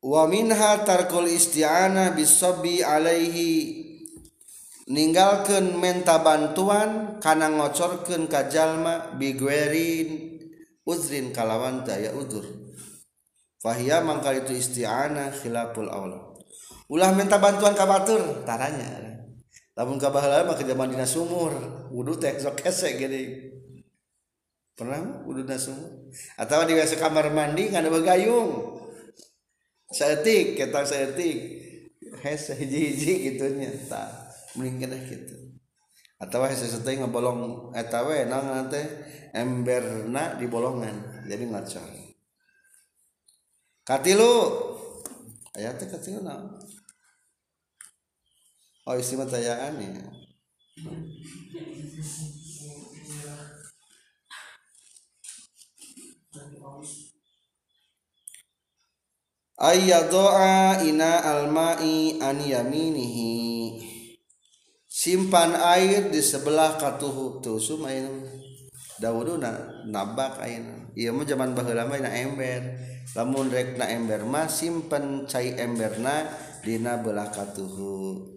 [0.07, 3.51] wa minha tarkul isti'ana bisabi alaihi
[4.87, 10.39] ninggalkeun menta bantuan kana ngocorkeun ka jalma bigwerin
[10.87, 12.67] uzrin kalawan daya udur
[13.67, 16.39] fahia mangkal itu isti'ana khilaful aula.
[16.87, 19.06] Ulah minta bantuan ka batur taranya.
[19.77, 21.53] lamun kabah lama ke zaman dina sumur
[21.93, 23.53] wudu teh sok kese gini.
[24.73, 26.09] pernah wudu dina sumur?
[26.41, 28.81] Atau di WC kamar mandi nggak ada bagayung
[29.93, 31.37] seetik kita seetik
[32.25, 35.37] hese hiji hiji gitunya tak mending kena gitu.
[36.17, 38.81] Atau hese setengah ngebolong etawe eh, nang nanti
[39.37, 41.93] emberna di bolongan jadi ngacor.
[43.87, 44.35] Katilu!
[45.57, 46.57] Ayatnya katilu nang
[48.87, 50.07] oh istimewa tayaan ya?
[60.07, 63.35] Doa ina almai an yaminihi.
[64.87, 67.43] Simpan air di sebelah katuhu.
[67.43, 68.07] Tuh sumain
[69.03, 69.37] dahulu
[69.91, 70.41] nabak
[70.97, 72.63] Iya mau zaman baheula mah ember.
[73.17, 76.29] Lamun rek na ember mah simpen cai emberna
[76.61, 78.37] dina belakatuhu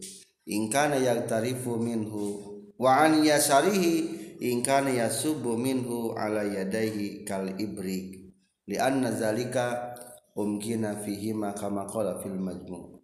[0.49, 2.41] ingkana yang tarifu minhu
[2.81, 8.33] wa an yasarihi ingkana yasubu minhu ala yadaihi kal ibrik
[8.65, 9.93] li anna zalika
[10.33, 12.97] umkina fihi ma kama qala fil majmu'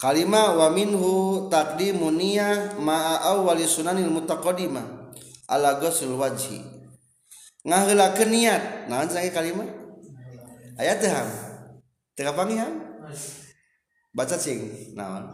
[0.00, 5.00] kalima wa minhu taqdimu niyah ma'a awwali sunanil mutaqaddimah
[5.50, 6.62] ala ghusl wajhi.
[7.60, 9.68] Ngaheulakeun niat naon saya kalimat
[10.80, 11.28] ayat teh ham?
[12.16, 12.72] Teu kapangihan
[14.16, 14.64] baca sing
[14.96, 15.28] naon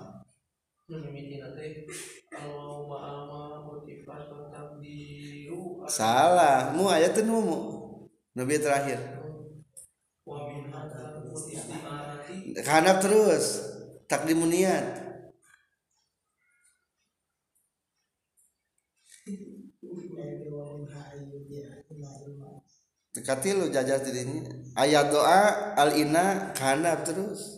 [5.91, 6.70] salah.
[6.78, 7.43] Mu ayat teh nu
[8.39, 9.03] nabi terakhir.
[12.62, 13.66] Kanap terus.
[14.07, 14.87] Takdimun niat.
[23.11, 24.47] Dekati lu jajar ini.
[24.78, 27.55] Ayat doa al ina kanap terus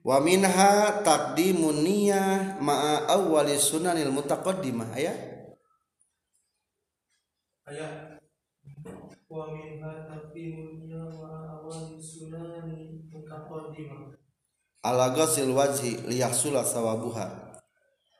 [0.00, 4.96] wa minha taqdimun niyah ma'a awwali sunanil mutaqaddimah.
[4.96, 5.18] Ayat
[7.68, 8.18] ayat
[9.30, 14.16] wa minha taqdimun niyah ma'a awwali sunanil mutaqaddimah.
[14.80, 17.50] Ala ghasil wajhi liyahsula sawabuha.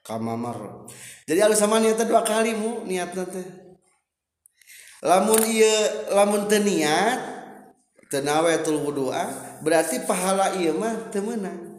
[0.00, 0.88] Kamamar
[1.28, 3.44] jadi alus sama niat dua kali mu niat nanti
[5.04, 7.20] lamun iya lamun teniat
[8.08, 9.28] tenawetul wudu'a
[9.60, 11.70] berarti pahala iya mah temenang.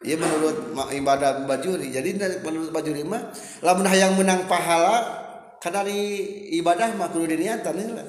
[0.00, 1.92] Iya menurut ibadah bajuri.
[1.92, 3.28] Jadi menurut bajuri mah
[3.60, 5.04] lamun hayang menang pahala
[5.60, 6.24] kadari
[6.56, 8.08] ibadah mah kudu diniatan lah.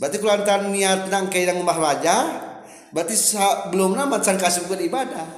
[0.00, 2.22] Berarti kulantan niat nang yang wajah
[2.92, 3.14] berarti
[3.72, 5.28] belum nama can kasupun ibadah.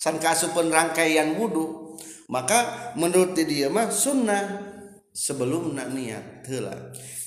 [0.00, 1.96] Can kasupun rangkaian wudhu
[2.28, 4.72] maka menurut dia mah sunnah
[5.12, 6.74] sebelum nak niat heula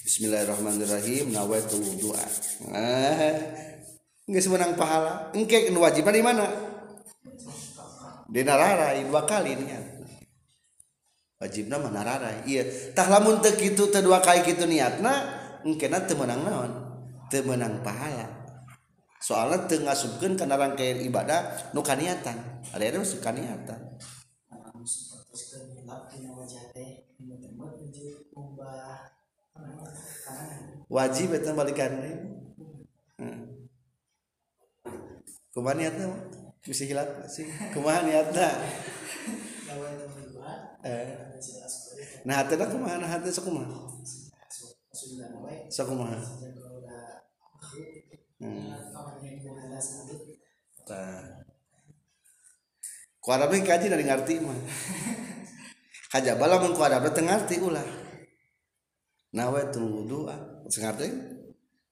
[0.07, 1.35] Bismillahirrahmanirrahim.
[1.35, 2.23] Nawaitu wudu'a
[2.71, 3.35] ah
[4.23, 5.35] nggak semenang pahala.
[5.35, 6.47] Engke wajiban di mana?
[8.31, 9.83] Di nararai dua kali niat
[11.43, 12.63] wajibna mana nararai iya.
[12.95, 15.11] Tah lamun teu kitu teu dua kali kitu niatna
[15.67, 16.71] engke na teu menang naon?
[17.27, 17.43] Teu
[17.83, 18.31] pahala.
[19.19, 22.63] Soalnya tengah subken karena rangkaian ibadah nu kaniatan.
[22.71, 23.99] Ada yang masuk kaniatan
[30.87, 31.99] wajib itu balikan
[33.19, 33.67] hmm.
[35.51, 36.07] kumaha niatna
[36.63, 38.47] bisa hilap sih kumaha niatna?
[40.87, 41.07] Eh.
[42.23, 42.95] nah hati kumaha?
[42.99, 43.67] Nah hati sekumaha
[45.67, 46.19] sekumaha
[48.39, 48.71] hmm.
[53.19, 54.55] ku Arab kaji dari ngerti mah
[56.15, 56.71] kajabala mun
[57.59, 58.06] ulah
[59.35, 60.39] nawetul wudhu ah,
[60.71, 61.15] sengarti eh?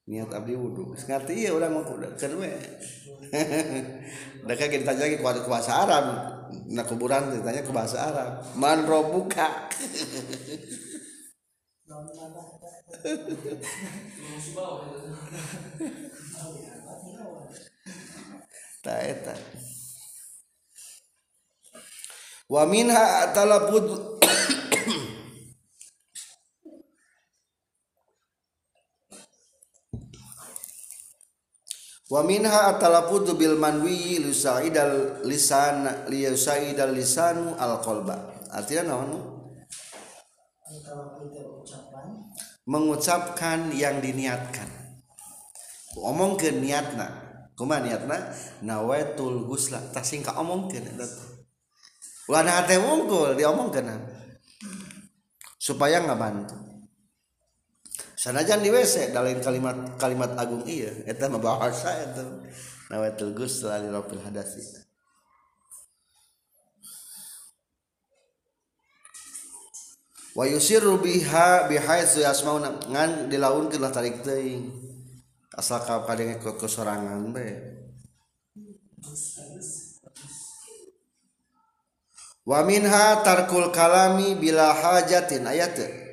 [0.05, 1.83] niat abdi wudhu sengarti iya orang mau
[2.15, 2.51] kerwe
[4.45, 6.05] dah kayak ditanya lagi kuasa bahasa Arab?
[6.69, 8.45] Nak kuburan ditanya ke bahasa Arab.
[8.55, 9.49] Man robuka
[18.85, 19.33] tak eh, eta
[22.49, 24.17] wa minha talabud
[32.11, 39.35] waminha atalaputu bil manwi lisaidal lisan lisaidal lisanu al qalba artinya naon?
[42.65, 44.65] Mengucapkan yang diniatkan.
[45.93, 47.07] Omongkeun niatna.
[47.53, 48.33] Kumaha niatna?
[48.65, 49.77] Nawaitul gusla.
[49.93, 50.81] Tah singka omongkeun.
[50.81, 51.05] Eta
[52.25, 53.85] ulah hate wungkul diomongkeun
[55.61, 56.64] supaya ngabantu.
[58.25, 60.89] sanajan di WC dalam kalimat kalimat agung iya.
[61.05, 62.25] Eta mah bahasa eta.
[62.89, 64.65] Nawaitul gus li rabbil hadasi.
[70.33, 74.73] Wa yusirru biha bihaitsu yasmauna ngan dilaunkeun lah tarik teuing.
[75.53, 77.47] Asal ka kadang ikut kesorangan be.
[82.45, 86.04] Wa minha tarkul kalami bila hajatin ayat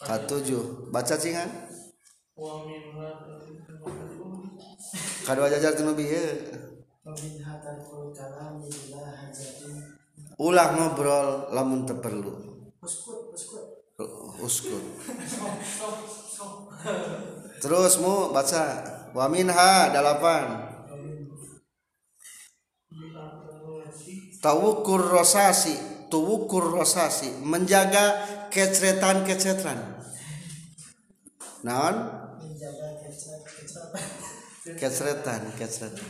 [0.00, 1.48] katujuh baca cingan.
[5.24, 6.24] Kadua jajar tinu bieu
[10.40, 12.32] ulah ngobrol lamun teu perlu
[12.80, 13.36] uskut
[14.40, 14.84] uskut.
[17.60, 18.64] Terus mu baca.
[19.12, 20.70] Wa minha dalapan.
[24.40, 25.76] Tawukur rosasi
[26.08, 27.44] tuwukur rosasi.
[27.44, 29.78] Menjaga kecretan-kecretran
[31.64, 31.96] naon?
[34.76, 36.06] Kecretan kecretan.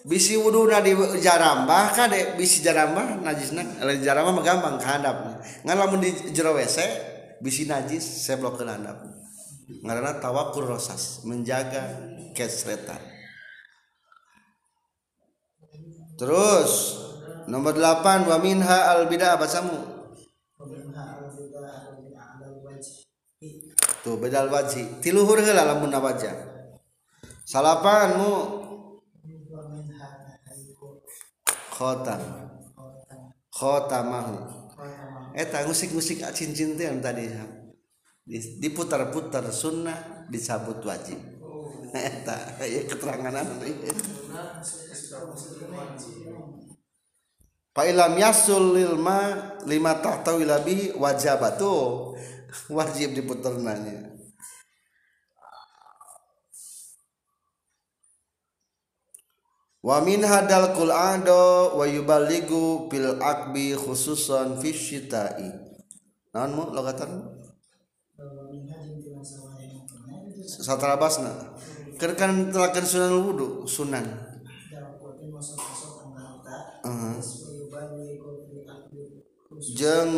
[0.00, 6.00] Bisi wudhu na di jarambah kade bisi jarambah najisna jarambah mah gampang kehandapnya ngan lamun
[6.00, 6.78] di jero WC
[7.44, 8.96] bisi najis saya blok ke handap
[9.84, 12.00] ngaranna tawakkul rosas menjaga
[12.32, 12.96] kesretan
[16.16, 16.96] terus
[17.44, 19.99] nomor 8 wa minha al bidah bacamu
[24.10, 26.34] tuh bedal wajhi tiluhur heula lamun wajah
[27.46, 28.34] salapanmu
[31.70, 32.18] khotam
[33.54, 34.60] khotamahu
[35.34, 37.30] eta musik-musik cincin teh tadi.
[38.62, 41.18] Diputar-putar sunnah disabut wajib.
[41.90, 43.34] Eta ya keterangan
[47.74, 52.14] Fa ilam yasul lilma lima tahtawi labi wajabatu
[52.76, 54.10] wajib diputar nanya
[59.80, 65.48] wa min hadal qul'ado wa yuballigu bil akbi khususan fi syita'i.
[66.30, 67.26] Naon mu logatan?
[70.44, 71.56] Satara basna.
[71.96, 74.04] Keur kan telakan sunan wudu sunan.
[79.74, 80.12] Jeng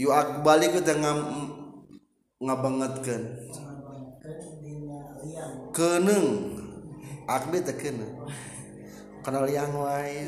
[0.00, 1.20] yu akbali kita ngam
[2.40, 3.22] ngabangetkeun
[5.76, 6.56] keuneng
[7.28, 8.08] akbi teh kena
[9.20, 10.24] kenal yang wae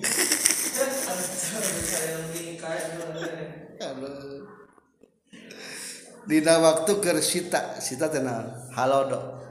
[6.30, 7.82] dina waktu keur sita.
[7.82, 8.22] Sita teh
[8.78, 9.42] halodo.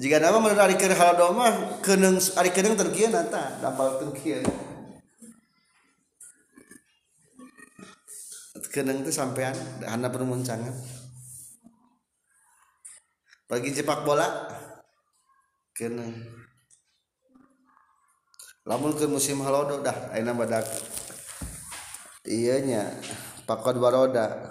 [0.00, 3.60] Jika nama menurut ari keur halodo mah keuneng ari keuneng teh kieu nata.
[3.60, 4.40] Dampal teh
[8.76, 9.56] kieu keuneng teh sampean
[9.88, 10.76] hana permuncangan.
[13.48, 14.28] Bagi sepak bola
[15.72, 16.04] kena
[18.68, 20.68] lamun ke musim halodo dah ayeuna badak.
[22.28, 22.84] Nya
[23.48, 24.44] pakod waroda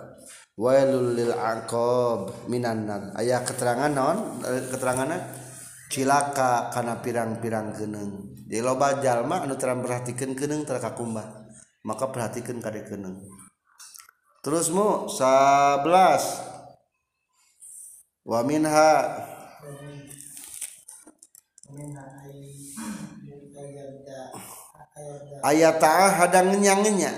[0.58, 3.14] wailul lil aqab minan nar.
[3.14, 4.42] Aya keterangan naon?
[4.74, 5.22] Keteranganna
[5.94, 11.46] cilaka kana pirang-pirang keuneng jadi loba jalma anu terang perhatikeun keuneng tara kakumbah.
[11.86, 13.22] Maka perhatikan kade keuneng
[14.46, 15.82] terus mu 11
[18.30, 18.94] wa minha.
[25.42, 27.10] Ayat hadang nyangnya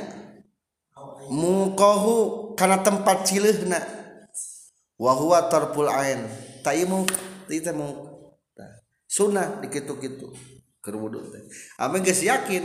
[1.27, 3.83] mukohu karena tempat cilehna.
[4.95, 6.31] Wahwa tarpul ain.
[6.63, 7.03] Taimu
[7.75, 7.91] mau
[9.03, 10.31] sunnah dikitu-kitu.
[10.79, 11.43] Keur wudu teh
[11.83, 12.63] ame geus yakin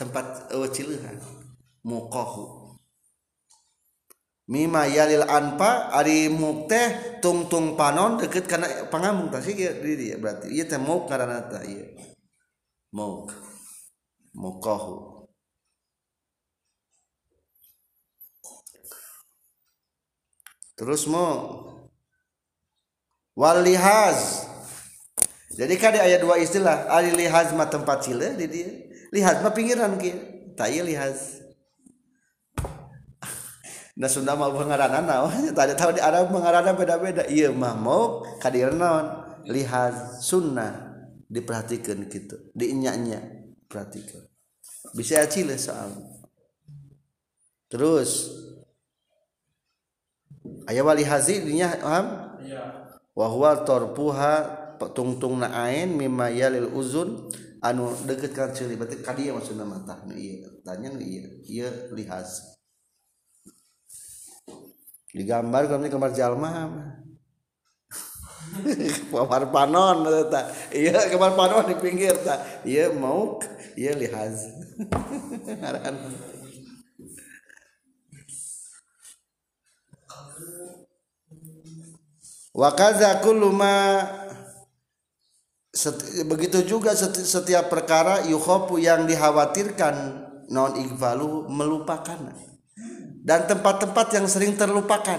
[0.00, 0.72] tempat eueuh
[1.84, 2.55] mukohu
[4.46, 9.74] mima yalil anpa ari muk teh tungtung panon deket karena pangamung tah sih dia
[10.18, 10.50] berarti.
[10.54, 11.94] Ieu teh muk karena tah ieu
[12.94, 13.34] muk.
[14.36, 15.16] Mukahu
[20.76, 21.64] terus mau
[23.32, 24.44] walihaz
[25.56, 28.68] jadi kan ayat dua istilah ali lihaz mah tempat cile di dia.
[29.08, 30.20] Lihaz mah pinggiran kieu
[30.52, 31.45] tak ieu lihaz
[33.96, 37.24] Nah Sunda mah pengarana naon oh, tadi tahu di Arab pengarana beda-beda.
[37.32, 41.00] Iya mahmuk kadir naon lihat sunnah
[41.32, 43.24] diperhatikan gitu diinyaknya
[43.64, 44.20] perhatikan.
[44.92, 45.96] Bisa acil soal.
[47.72, 48.36] Terus
[50.68, 52.06] ayah wali hazi dinya paham?
[52.44, 52.92] Iya.
[53.16, 54.34] Wahwa tarpuha
[54.92, 57.32] tungtung naain mimma yalil uzun.
[57.64, 61.66] Anu deket kan ciri berarti kadia maksudna mata nu ieu tanya nu ieu ieu
[61.96, 62.55] lihaz
[65.16, 66.52] digambar kami gambar jalma.
[69.10, 73.42] Kamar panon ta iya kamar panon di pinggir ta iya mau
[73.74, 74.48] iya lihaz
[82.56, 84.00] wakaza kullu ma
[86.24, 92.32] begitu juga setiap perkara yukhopu yang dikhawatirkan non igvalu melupakan
[93.26, 95.18] dan tempat-tempat yang sering terlupakan.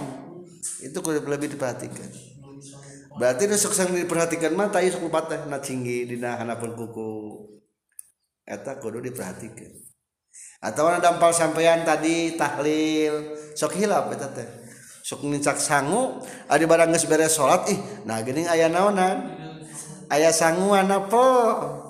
[0.80, 2.08] Itu lebih diperhatikan.
[3.20, 7.12] Berarti nusuk yang diperhatikan mah tayi sok lupa teh na cinggi dina hanapun kuku.
[8.48, 9.76] Eta kudu diperhatikan.
[10.64, 14.48] Atau ada dampal sampean tadi tahlil sok hilap eta teh.
[15.04, 19.36] Sok nincak sangu ada barang geus beres salat ih nah geuning aya naonan?
[20.08, 21.26] Aya apa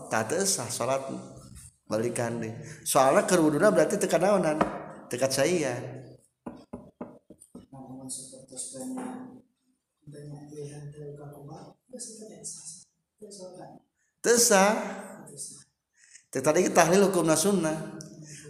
[0.09, 1.05] tah teu sah salat
[1.86, 2.55] balikan deh.
[2.88, 4.57] Soalnya keruduna berarti tekan naonan?
[5.11, 5.97] Tekat saya
[14.18, 14.64] Tesa
[16.41, 17.78] tadi tahlil hukum sunnah.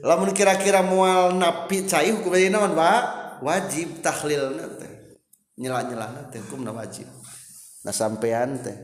[0.01, 3.03] Lamun kira-kira mual napi cai hukum dari naon pak?
[3.43, 5.19] Wajib tahlil nate
[5.59, 7.05] nyela nyela nate hukum wajib.
[7.83, 8.77] Nah sampean teh.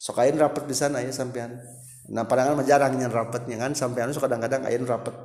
[0.00, 1.60] Sokain rapat di sana ya sampean.
[2.08, 5.16] Nah padahal mah jarang nyen rapatnya kan sampean suka kadang-kadang ayeun rapat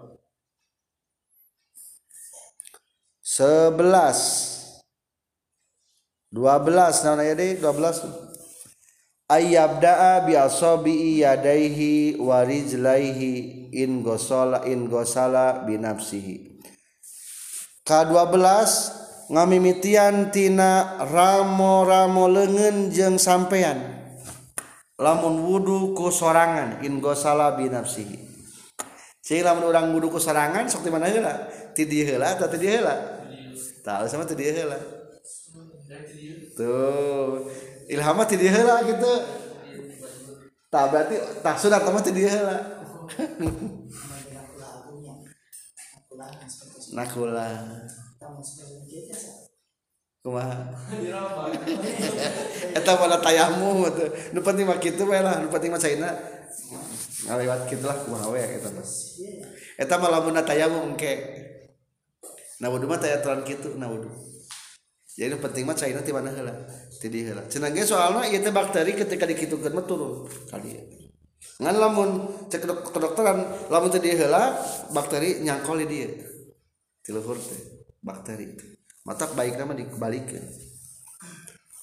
[3.39, 4.20] sebelas
[6.30, 15.66] 12 naon aya deui 12 ayyabda'a bi asabi yadaihi wa rijlaihi in gosala in gosala
[15.66, 16.62] bi nafsihi
[17.86, 18.38] ka-12
[19.30, 23.78] ngamimitian tina ramo-ramo leungeun jeung sampean.
[25.00, 28.30] Lamun wudu ku sorangan in gosala bi nafsihi
[29.30, 31.34] sih lamun urang wudu ku sorangan sok di mana heula?
[31.78, 32.98] Ti di heula tah ti di heula?
[33.86, 34.99] Tah sama ti di heula.
[36.54, 37.50] Tuh.
[37.90, 39.14] Ilhamah ti dieu heula gitu.
[40.70, 42.58] Tah berarti tah sunat mah ti dieu heula.
[46.94, 47.66] Nakula.
[50.20, 50.76] Kumaha?
[52.78, 56.12] Eta pada tayamu tuh nu penting mah kitu we lah nu penting mah caina.
[57.26, 58.84] Ngalewat kitu lah kumaha we eta mah.
[59.80, 61.14] Eta mah tayamu engke.
[62.60, 64.29] Nah wudu mah tayaturan kitu nah wudu
[65.18, 66.53] jadi penting mah cai nanti mana hela
[67.01, 67.43] jadi heula.
[67.49, 70.78] Cenah ge soalna ieu teh bakteri ketika dikitukeun mah turun kali
[71.60, 72.10] ngan lamun
[72.51, 74.53] cek kedokteran lamun teh heula
[74.93, 76.10] bakteri nyangkol di dia.
[77.01, 78.53] Di luhur teh bakteri.
[79.07, 80.43] Mata baik nama dikebalikin.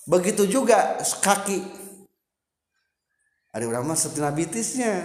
[0.06, 1.58] Begitu juga kaki.
[3.50, 5.02] Ada orang mah setina bitisnya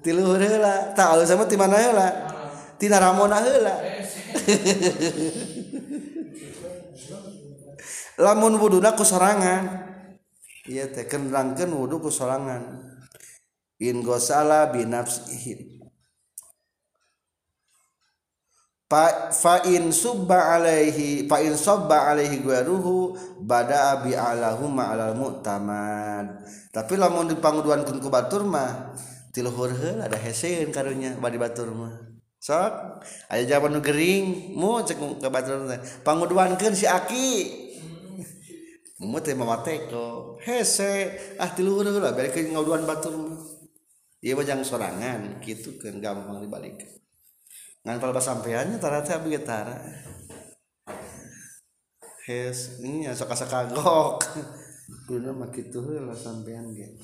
[0.00, 0.96] tiluhur heula.
[0.96, 2.31] Tak alus sama ti mana heula?
[2.82, 3.78] Tina ramona heula
[8.22, 9.90] lamun wuduna ku sorangan.
[10.68, 12.94] Iya teh kenrangkeun wudu ku sorangan.
[13.82, 15.82] In gosala binafsihi
[19.32, 26.46] fa in subba alaihi fa in sabba alaihi guaruhu bada bi alahuma alal mu'tamad.
[26.70, 28.94] Tapi lamun dipangduankeun ku batur mah
[29.34, 32.11] tiluhur heula ada heseun karunya badi batur mah
[32.42, 33.06] sok.
[33.30, 34.50] Aya jawaban nu gering.
[34.58, 37.30] Mu cek ke batur kabatur panguduankeun si Aki.
[39.10, 43.14] Mu teh mama teko hese ah tiluhur heula bari ke ngaduan batur
[44.18, 45.38] ieu mah jang sorangan.
[45.38, 46.82] Kitu keun gampang dibalik.
[47.86, 49.78] Ngan pal sampeannya tara teh abdi tara.
[52.26, 54.22] Hes ini sok asa kagok.
[55.08, 56.98] Guna mah kitu heula sampean ge.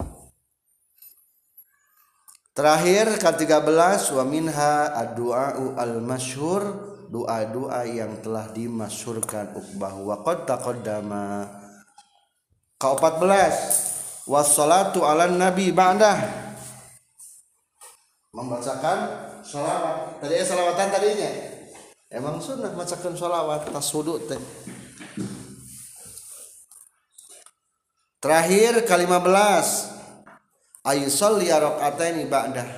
[2.58, 11.46] Terakhir ke-13 wa minha ad-du'a al-masyhur doa-doa yang telah dimasyhurkan ukbah wa qad taqaddama.
[12.82, 13.54] Ke-14
[14.26, 16.18] wassalatu ala nabi ba'dah.
[18.34, 18.98] Membacakan
[19.46, 20.18] sholawat.
[20.18, 21.30] Tadi ya sholawatan tadinya?
[22.10, 23.92] Emang sunnah macakan sholawat tas
[24.26, 24.40] teh.
[28.18, 29.97] Terakhir kalimat belas
[30.88, 32.68] ayu sholli ini ba'dah.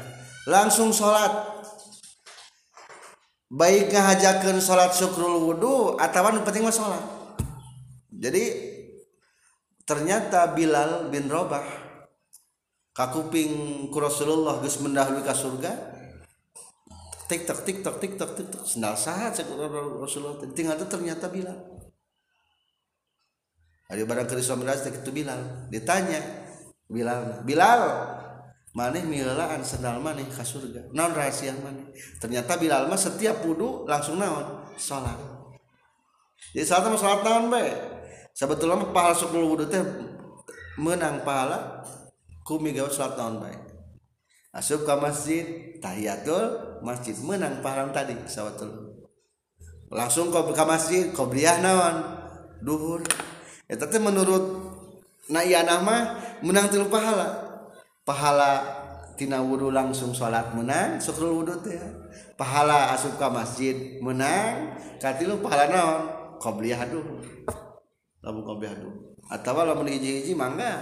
[0.50, 1.30] Langsung sholat.
[3.50, 7.02] Baik ngahajakan sholat syukrul wudhu atau penting mah sholat.
[8.10, 8.44] Jadi
[9.86, 11.66] ternyata Bilal bin Robah
[12.94, 15.72] kakuping ku geus mendahului ka surga
[17.30, 21.58] tiktok tiktok tiktok tiktok sendal sahat Rasulullah tinggal itu ternyata bilang
[23.90, 26.49] ada barang keris beras itu bilang ditanya
[26.90, 27.82] Bilal Bilal.
[28.70, 30.94] Maneh milaan sendal maneh ke surga.
[30.94, 31.90] Non rahasia maneh?
[32.22, 34.62] Ternyata Bilal mah setiap wudhu langsung naon?
[34.78, 35.40] Sholat
[36.50, 37.70] jadi salat mah sholat naon bae
[38.34, 39.82] sebetulnya mah pahala sepuluh wudhu teh
[40.80, 41.84] menang pahala
[42.42, 43.54] ku migawe sholat naon bae
[44.50, 45.44] asup ke masjid
[45.78, 47.14] tahiyatul masjid.
[47.22, 48.98] Menang pahala tadi sawatul
[49.92, 52.18] langsung kau ke masjid kau qobliyah naon?
[52.60, 53.00] Duhur.
[53.70, 54.68] Eta teh menurut
[55.30, 57.48] Nah iya nama menang tilu pahala.
[58.04, 58.64] Pahala
[59.20, 61.76] tina wudu langsung sholat menang syukrul wudu teh.
[62.40, 66.02] Pahala asup ke masjid menang katilu pahala naon?
[66.40, 67.20] Beliah duhur
[68.24, 70.80] lamun beliah duhur atau lamun hiji-hiji mangga.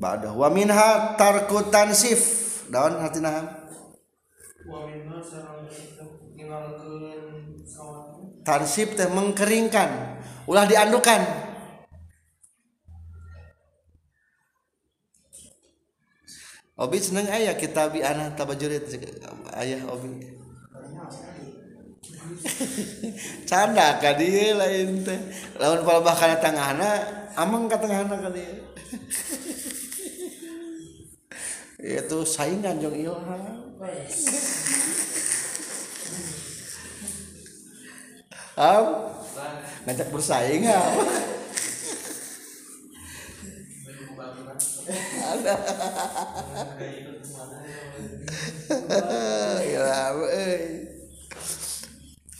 [0.00, 2.48] Ba'da wa minha tarku tansif.
[2.72, 3.44] Daun hati nahan
[8.40, 10.16] tansif teh mengkeringkan.
[10.48, 11.45] Ulah diandukan
[16.76, 18.84] Obi seneng ayah kita bi anak tabajurit
[19.56, 20.28] ayah Obi.
[23.48, 25.16] Canda ka dia lain teh.
[25.56, 27.00] Lawan palbah kana tangahna,
[27.32, 28.60] amang ka tangahna ka dia.
[32.04, 33.72] Itu saingan jong Ilham.
[38.56, 38.84] Am
[39.88, 41.04] ngajak bersaing apa?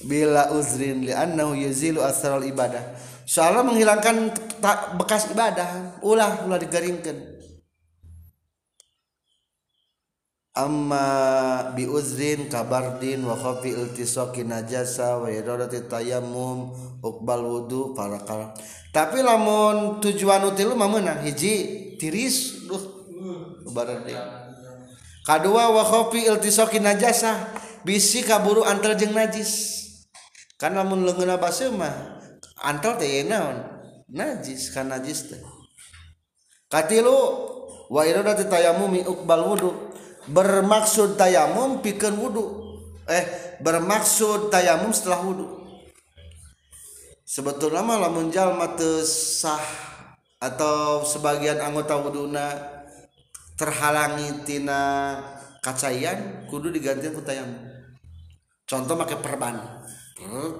[0.07, 2.82] bila uzrin li annahu yuzilu asral ibadah.
[3.26, 4.30] Soalnya menghilangkan
[4.99, 5.99] bekas ibadah.
[6.07, 7.34] Ulah ulah digaringkan.
[10.57, 11.07] Amma
[11.76, 16.72] bi uzrin kabardin wa khafi iltisaqi najasa wa iradati tayammum
[17.05, 18.57] uqbal wudu parakal
[18.97, 21.86] tapi lamun tujuan utilu mah meunang hiji.
[21.99, 22.80] tiris duh.
[25.26, 27.34] Kedua wakhofi iltisoki najasa.
[27.86, 29.82] Bisi kaburu antar jeung najis.
[30.59, 32.18] Kan lamun leungeuna basa mah
[32.62, 33.62] antar teh naon?
[34.11, 35.42] Najis kan najis teh.
[36.66, 37.14] Katilu
[37.86, 39.70] wa iradati tayammumi uqbal wudu.
[40.26, 42.44] Bermaksud tayamum pikeun wudu.
[43.07, 45.47] Eh bermaksud tayamum setelah wudu.
[47.22, 49.62] Sebetulnya mah lamun jalma teu sah
[50.47, 52.55] atau sebagian anggota wuduna
[53.59, 55.16] terhalangi tina
[55.64, 57.76] kacayan kudu diganti ku tayamum
[58.66, 59.57] contoh pakai perban.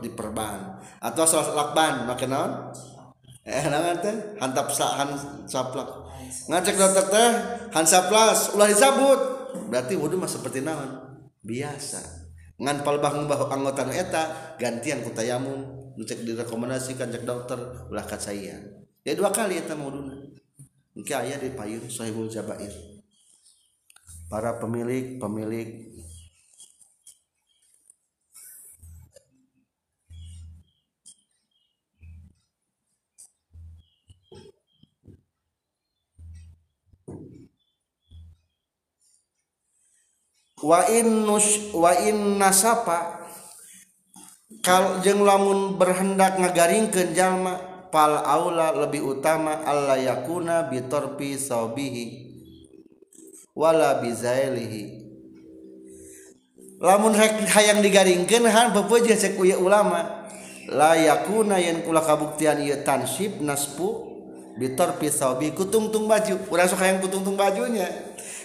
[0.05, 2.53] Di perban atau salah lakban pakai naon?
[3.43, 4.37] Eh naon teh?
[4.39, 5.17] Hantap sahan
[5.49, 6.07] saplak.
[6.47, 7.31] Ngajak dokter teh
[7.75, 9.21] hansaplas ulah disabut.
[9.73, 11.19] Berarti wudhu mah seperti naon?
[11.41, 12.01] Biasa.
[12.61, 15.89] Ngan palbah ngubah anggota eta gantian ku tayamum.
[15.97, 17.57] Cek direkomendasikan cek dokter
[17.89, 18.76] ulah kat saya
[19.07, 20.27] ya dua kali eta wuduna
[20.97, 22.73] mungkin ayah di payun sahibul jabair.
[24.27, 25.93] Para pemilik pemilik.
[40.67, 43.23] Wa in nus wa in nasapa
[44.67, 47.55] kal jeung lamun berhendak ngagaringkeun jalma
[47.97, 52.05] pal aula lebih utama alla yakuna bitorpi tarfi saubihi
[53.57, 54.85] wala bizailihi
[56.77, 60.29] lamun rek hayang digaringkeun han pepeujeuh cek ulama
[60.69, 64.13] la yakuna yen kula kabuktian ieu tansib naspu
[64.61, 66.37] bitorpi tarfi saubi kutungtung baju.
[66.53, 67.89] Urang sok hayang kutungtung bajunya.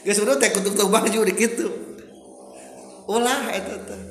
[0.07, 1.67] Geus udah teh kutungtung baju di kitu
[3.11, 4.11] ulah eta teh.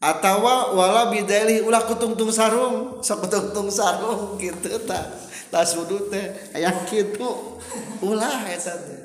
[0.00, 3.04] atawa wala bidali ulah kutungtung sarung.
[3.04, 5.04] Sok kutungtung sarung gitu tak
[5.52, 7.60] tak sudut teh ayah gitu
[8.00, 9.00] ulah eta teh.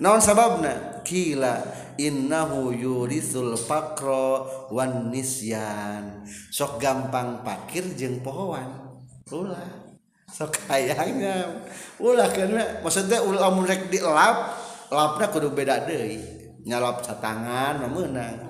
[0.00, 1.04] Naon sababna?
[1.04, 1.60] Kila
[2.00, 6.24] innahu yurisul fakro wan nisyan.
[6.48, 8.88] Sok gampang pakir jeung pohoan
[9.30, 9.92] ulah
[10.30, 11.62] sok kayaknya
[11.98, 14.56] ulah karena maksudnya ulah mun rek dilap
[14.88, 16.22] lapna kudu beda deui.
[16.60, 18.44] Nyalap satangan menang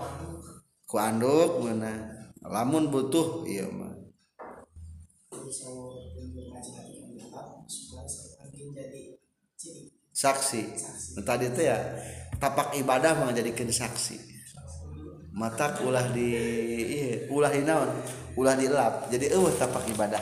[0.90, 3.94] ku anduk menang lamun butuh iya mah
[10.20, 10.62] saksi.
[11.24, 11.78] Tadi itu ya
[12.36, 14.20] tapak ibadah menjadikan saksi.
[15.32, 16.36] Mata ulah di
[16.76, 17.88] iya, ulah di naon?
[18.36, 20.20] Ulah dilap jadi eueuh tapak ibadah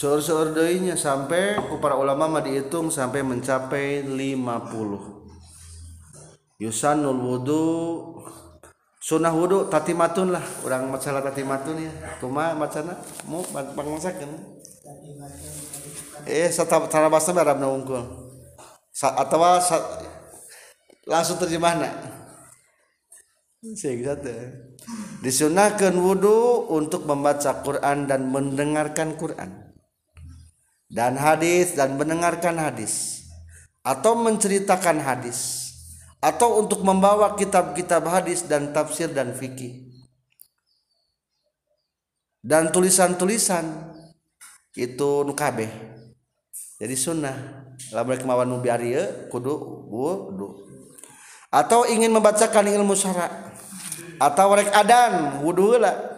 [0.00, 6.56] Seur-seur deuinya sampai para ulama mah dihitung sampai mencapai 50.
[6.56, 7.68] Yusanul wudu
[8.96, 10.40] sunnah wudu tatimatun lah.
[10.64, 11.92] Orang masalah tatimatun ya.
[12.16, 12.96] Kuma macana
[13.28, 14.40] mau pangmasakeun
[16.24, 18.00] eh satara bahasa Arab na unggul
[19.04, 19.38] atau
[21.04, 21.92] langsung terjemahna.
[23.76, 24.16] Sehingga
[25.20, 29.69] disunahkan wudhu untuk membaca Quran dan mendengarkan Quran
[30.90, 33.24] dan hadis dan mendengarkan hadis
[33.86, 35.70] atau menceritakan hadis
[36.20, 39.88] atau untuk membawa kitab-kitab hadis dan tafsir dan fikih
[42.44, 43.94] dan tulisan-tulisan
[44.76, 45.90] itu nukabe
[46.80, 47.36] jadi sunnah.
[47.92, 48.72] Lamun kemawan nubi
[49.28, 49.52] kudu
[49.92, 50.64] wudu
[51.52, 53.52] atau ingin membacakan ilmu syara
[54.16, 56.09] atau rek adan wudu lah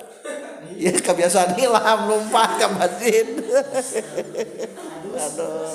[0.78, 3.26] ya kebiasaan ilham lupa ke masjid
[5.12, 5.70] aduh.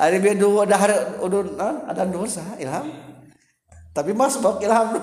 [0.00, 2.88] Hari bedu udah hari udah ada dosa ilham.
[3.92, 4.96] Tapi mas bawa ilham.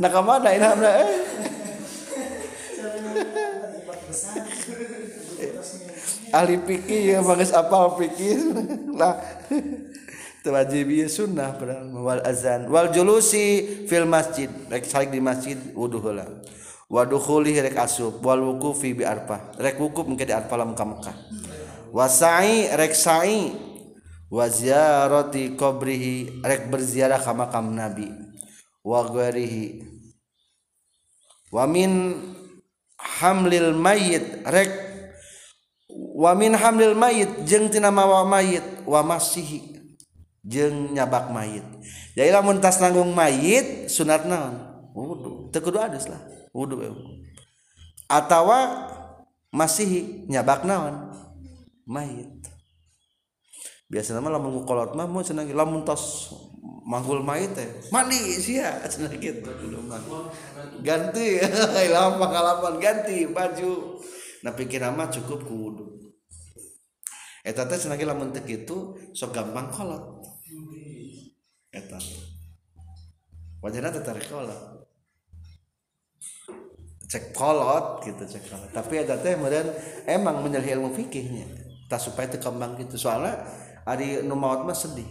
[0.00, 1.04] Nah ke mana ilham eh?
[6.32, 8.56] Ahli fikih ya bagus apal fikih.
[8.96, 9.20] Lah
[10.48, 11.58] wajib sunnah
[11.92, 16.26] wal azan wal julusi fil masjid rek salik di masjid wudu heula.
[16.86, 20.86] Wa dukhuli rek asub wal wuqufi bi arfah rek wukuf mungkin di arfah lam ka
[20.86, 21.16] Mekah
[21.90, 23.50] wa sa'i rek sa'i
[24.30, 28.10] wa ziyarati qabrihi rek berziarah ka makam nabi
[28.86, 29.94] wa ghairihi.
[31.46, 32.10] Wa min
[32.98, 34.70] hamlil mayit rek
[35.90, 39.75] wa min hamlil mayit jeung tina mawa mayit wa masihi
[40.46, 41.66] jeng nyabak mayit.
[42.14, 44.62] Jadi lamun tas nanggung mayit sunat naon?
[44.94, 45.50] Wudu.
[45.50, 46.22] Teu kudu adus lah.
[46.54, 46.80] Wudu
[48.06, 48.86] atawa
[49.50, 51.10] masih nyabak naon?
[51.84, 52.46] Mayit.
[53.86, 56.34] Biasanya mah lamun kolot mah mau cenah lamun tos
[56.86, 59.50] manggul mayit teh mandi sia cenah gitu.
[60.82, 61.42] Ganti
[61.94, 64.02] lamun pengalaman ganti baju.
[64.46, 65.86] Nah pikiran mah cukup ku wudu.
[67.46, 70.15] Eta teh cenah lamun teu kitu sok gampang kolot
[71.76, 72.00] eta
[73.60, 74.88] wajahnya tertarik kolot.
[77.06, 78.70] Cek kolot gitu cek kolot.
[78.72, 79.68] Tapi ada teh kemudian
[80.08, 81.44] emang menyelih ilmu fikihnya.
[81.86, 82.96] Tak supaya terkembang gitu.
[82.96, 83.44] Soalnya
[83.84, 85.06] hari numawat mah sedih.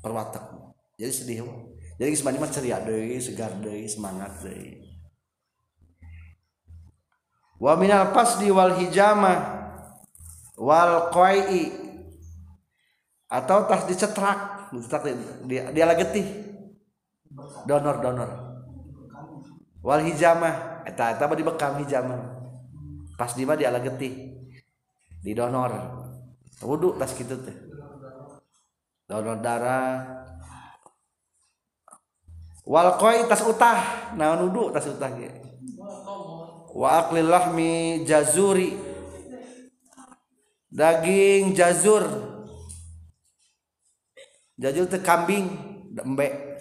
[0.00, 0.46] Perwatak.
[0.96, 1.38] Jadi sedih
[1.94, 4.82] jadi semuanya mah ceria deh segar deh semangat deh
[7.62, 9.62] wa minal pasdi wal hijama
[10.58, 11.82] wal qai'i.
[13.24, 14.53] Atau tas dicetrak
[15.46, 16.26] dia, dia lagi tih.
[17.66, 18.30] Donor donor.
[19.82, 20.86] Wal hijamah.
[20.86, 22.20] Eta eta di bekam hijamah.
[23.18, 24.14] Pas di mah dia lagi tih.
[25.22, 25.72] Di donor.
[26.64, 27.56] Wudu tas gitu teh.
[29.04, 30.24] Donor darah.
[32.64, 34.12] Wal koi tas utah.
[34.16, 35.30] Naon wudu tas utah ge.
[36.74, 38.74] Wa aqlil lahmi jazuri.
[40.74, 42.33] Daging jazur.
[44.64, 45.52] jajul teh kambing
[46.00, 46.56] embe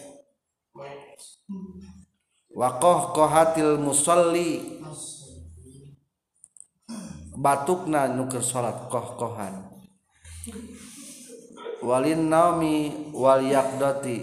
[2.52, 4.84] wakoh kohatil musolli.
[7.34, 9.74] Batukna nuker salat koh kohan
[11.84, 14.22] walin naomi wal yakdoti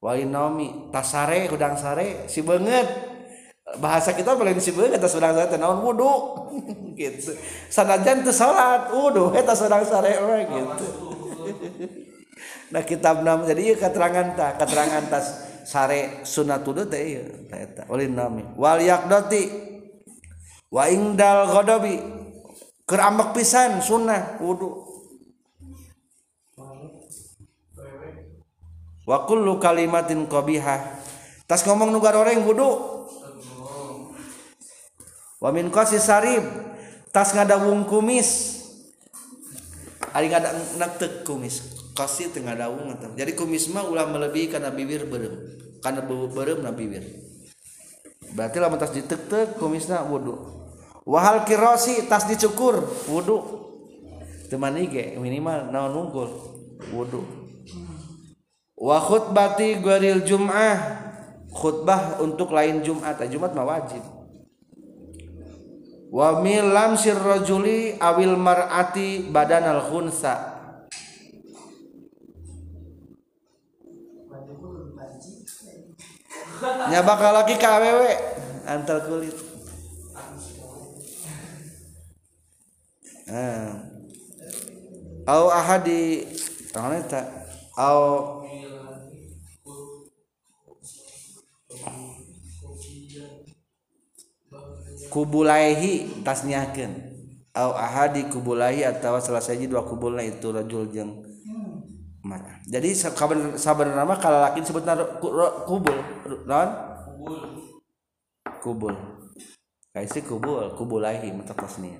[0.00, 2.86] walin naomi tasare hudang sare si banget
[3.82, 5.84] bahasa kita paling si banget tas hudang sare naon?
[5.84, 6.12] Wudu.
[6.98, 7.30] Gitu.
[7.70, 11.07] Sanajan teu salat wudu eta hudang sare we gitu.
[12.68, 15.26] Nah kitab nama jadi iya keterangan tak keterangan tas
[15.68, 18.44] sare sunatudu teh iya eta ulin nami.
[18.56, 19.52] Wal yakdati
[20.72, 22.00] wa ingdal ghadabi
[22.88, 24.88] keur ambek pisan sunnah wudu.
[29.04, 31.04] Wa kullu kalimatin qabihah.
[31.48, 32.96] Tas ngomong nu garoreng wudu.
[35.40, 36.44] Wa min qasi sarib
[37.12, 38.60] tas ngadawung kumis.
[40.16, 40.96] Ari ngada nak
[41.28, 45.34] kumis kasih tengah daun atau jadi kumisma ulah melebihi karena bibir berem.
[45.82, 47.02] Karena berem na bibir
[48.38, 50.36] berarti lah tas ditek-tek kumisna wudhu
[51.02, 53.38] wahal kirosi tas dicukur wudhu
[54.46, 56.28] teman ige minimal naon nungkul
[56.94, 57.26] wudhu
[58.78, 61.08] wa khutbati gharil jum'ah
[61.52, 63.18] khutbah untuk lain Jumat.
[63.26, 64.02] Jumat mah wajib.
[66.08, 70.57] Wa milam sirrajuli awil mar'ati badanal khunsa
[76.90, 78.12] nya lagi awewe
[78.66, 79.36] antar kulit.
[83.28, 83.84] Nah.
[85.28, 86.24] au ahadi
[86.72, 87.20] tahun eta.
[87.76, 88.42] Au
[95.08, 96.92] kubulaihi tasniahkeun
[97.56, 101.27] au ahadi kubulaihi atau salah saji dua kubulna itu rajul jeung
[102.24, 104.84] marah jadi sabar sabar nama kalau laki sebut
[105.66, 105.96] kubul
[106.44, 106.70] non?
[108.58, 108.90] Kubul.
[109.94, 111.94] Kayak si kubul kubul lagi mata pasnya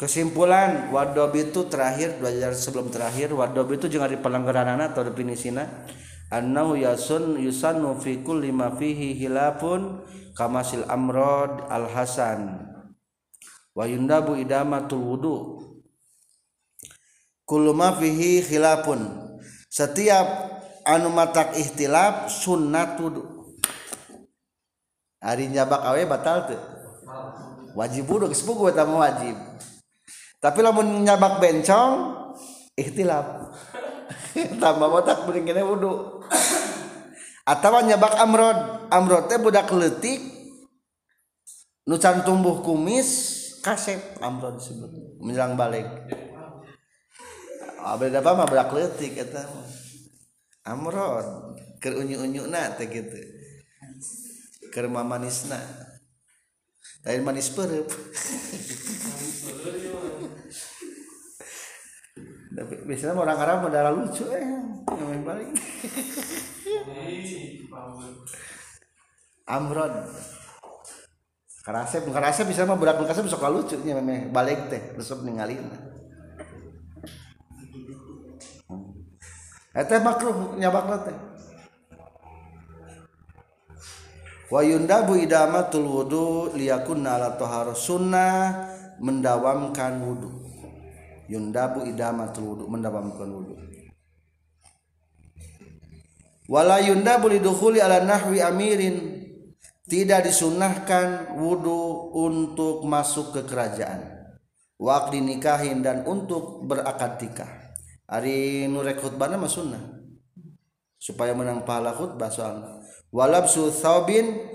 [0.00, 3.36] kesimpulan wadob itu terakhir belajar sebelum terakhir.
[3.36, 5.68] Wadob itu jangan di pelanggaran atau definisina
[6.32, 10.00] annahu yasun yusannu fi kulli ma fihi hilafun
[10.32, 12.64] kamasil amrod al hasan
[13.76, 15.36] wa yundabu idamatul wudu.
[17.44, 19.04] Kullu ma fihi khilafun.
[19.68, 20.26] Setiap
[20.88, 23.12] anu matak ihtilaf sunnatu
[25.20, 26.60] hari nyabak awe batal tuh
[27.76, 29.36] wajib wudu geus pugu eta wajib.
[30.40, 32.16] Tapi lamun nyabak bencong
[32.72, 33.52] ikhtilaf
[34.62, 36.22] tambah botak beuring kene wudu.
[37.44, 38.58] Atawa nyabak amrod.
[38.90, 40.18] Amrod teh budak leutik
[41.88, 43.08] nu can tumbuh kumis
[43.60, 44.90] kasep amrod disebut.
[45.22, 45.86] Menjelang balik.
[47.80, 49.68] Abel apa mah budak leutik eta mah.
[50.68, 51.26] Amrod
[51.82, 53.18] keur unyu-unyuna teh kitu.
[54.70, 55.58] Keur mamanisna
[57.00, 57.88] lain manis pereup
[62.50, 64.42] tapi biasanya orang Arab darah lucu eh.
[64.90, 65.50] Yang paling
[69.48, 69.92] Amron
[71.64, 75.62] karasep karasep bisa mah budak karasep sok lucu nya memang balik teh resep ninggalin.
[79.70, 81.16] Eta makruh nyabak teh
[84.50, 86.26] wa yundabu idamatul wudu
[86.58, 88.66] liyakunna ala tahar sunnah
[88.98, 90.30] mendawamkan wudu.
[91.30, 93.54] Yundabu idamatul wudu mendawamkan wudu.
[96.50, 99.22] Wala yundabu lidukhuli ala nahwi amirin
[99.86, 104.18] tidak disunahkan wudu untuk masuk ke kerajaan.
[104.80, 107.50] Waktu nikahin dan untuk berakad nikah.
[108.10, 109.82] Hari nurek khutbahna mah sunnah.
[110.98, 112.79] Supaya menang pahala khutbah soalnya
[113.10, 114.50] walabsu thawbin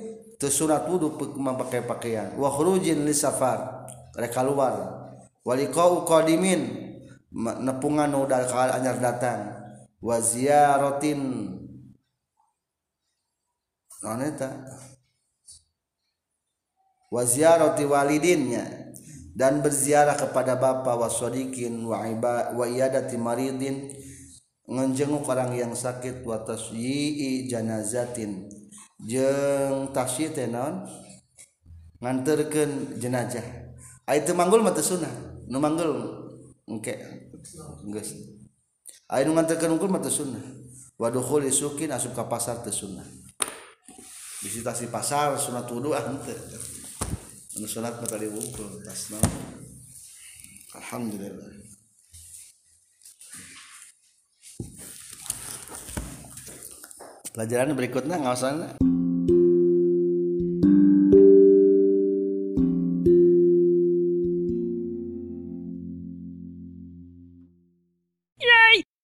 [0.45, 2.37] sunat wudu memakai pakaian.
[2.37, 5.09] Wa khurujin li safar rek keluar.
[5.45, 6.69] Walikau qadimin
[7.33, 9.57] nepungan udal kal anyar datang.
[10.01, 11.49] Wa ziyaratin
[14.05, 14.53] noneta
[17.09, 18.93] wa ziyarati walidinnya
[19.33, 23.89] dan berziarah kepada bapa wasodikin wa iba wa iyadati maridin
[24.65, 28.49] ngenjenguk orang yang sakit watas yi janazatin.
[29.01, 30.87] Jeng tasyi tenon
[31.99, 33.65] nganterkan jenajah
[34.13, 35.09] itu manggul mata sunnah.
[35.49, 35.89] Nu manggul
[36.69, 36.93] engke.
[37.89, 38.13] Geus.
[39.09, 40.41] Ayo nganterkan unggul mata sunnah.
[41.01, 43.05] Wadukhul isukin asup ka pasar teh sunnah.
[44.45, 46.37] Visitasi pasar sunat wudu ah henteu.
[47.57, 49.17] Nu sunat mata diwungkul tasna
[50.77, 51.74] alhamdulillah.
[57.35, 58.94] Pelajaran berikutnya ngawasannya